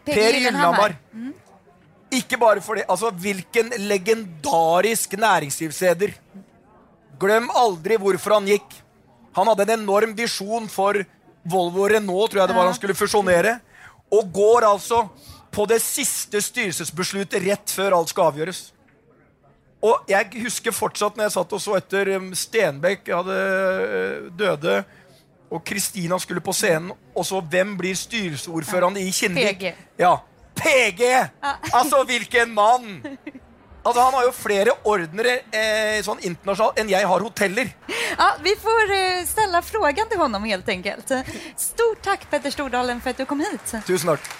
Per 0.07 0.37
Gyllenhammar. 0.37 0.97
Ikke 2.13 2.39
bare 2.41 2.61
for 2.61 2.77
det. 2.77 2.85
Altså, 2.91 3.11
hvilken 3.11 3.73
legendarisk 3.89 5.17
næringslivsleder. 5.19 6.15
Glem 7.21 7.49
aldri 7.57 7.97
hvorfor 8.01 8.37
han 8.39 8.49
gikk. 8.51 8.79
Han 9.37 9.49
hadde 9.49 9.69
en 9.69 9.81
enorm 9.81 10.13
visjon 10.17 10.69
for 10.69 10.99
Volvo 11.49 11.87
og 11.87 11.95
Renault, 11.95 12.31
tror 12.31 12.43
jeg 12.43 12.51
det 12.51 12.57
var 12.57 12.69
han 12.69 12.77
skulle 12.77 12.99
fusjonere. 12.99 13.57
Og 14.13 14.29
går 14.35 14.69
altså 14.69 15.07
på 15.53 15.65
det 15.69 15.81
siste 15.85 16.41
styrelsesbesluttet 16.45 17.45
rett 17.45 17.73
før 17.73 17.99
alt 17.99 18.13
skal 18.13 18.31
avgjøres. 18.33 18.71
Og 19.83 20.07
jeg 20.11 20.45
husker 20.45 20.75
fortsatt 20.75 21.17
når 21.19 21.27
jeg 21.27 21.35
satt 21.35 21.55
og 21.57 21.63
så 21.63 21.77
etter 21.81 22.13
um, 22.17 22.29
Stenbeck 22.39 23.09
hadde 23.11 23.39
øh, 23.39 24.29
døde, 24.39 24.77
og 25.53 25.65
Kristina 25.65 26.19
skulle 26.19 26.41
på 26.41 26.53
scenen, 26.57 26.93
og 27.15 27.27
så 27.29 27.41
hvem 27.53 27.77
blir 27.79 27.97
styreordføreren 27.99 28.97
i 28.97 29.11
Kinnvik? 29.13 29.59
PG. 29.59 29.73
Ja, 30.01 30.17
PG! 30.57 31.03
Altså, 31.73 32.05
hvilken 32.09 32.55
mann! 32.55 33.03
Altså, 33.85 34.01
Han 34.01 34.15
har 34.15 34.25
jo 34.29 34.33
flere 34.33 34.75
ordnere 34.87 35.41
eh, 35.51 35.99
sånn 36.07 36.21
internasjonalt 36.23 36.79
enn 36.79 36.93
jeg 36.93 37.09
har 37.09 37.25
hoteller. 37.25 37.73
Ja, 38.13 38.29
vi 38.45 38.55
får 38.63 38.93
eh, 38.95 39.25
ställa 39.27 39.63
frågan 39.63 40.09
til 40.09 40.21
honom 40.23 40.45
helt 40.45 40.69
enkelt. 40.69 41.11
Stort 41.57 42.03
takk, 42.05 42.29
Petter 42.31 42.55
Stordalen 42.55 43.01
for 43.03 43.11
at 43.11 43.19
du 43.19 43.27
kom 43.27 43.43
hit. 43.43 43.75
Tusen 43.87 44.15
takk. 44.15 44.31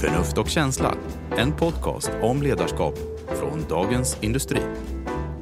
Förnuft 0.00 0.38
och 0.38 0.48
känsla, 0.48 0.94
en 1.36 1.52
podcast 1.56 2.10
om 2.22 2.42
ledarskap 2.42 3.13
från 3.28 3.64
Dagens 3.68 4.18
Industri. 4.20 4.60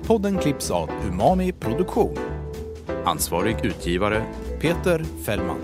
Podden 0.06 0.38
klipps 0.38 0.70
av 0.70 0.90
Umami 1.08 1.52
Produktion. 1.52 2.16
Ansvarig 3.04 3.56
utgivare 3.64 4.24
Peter 4.60 5.04
Fällman. 5.24 5.58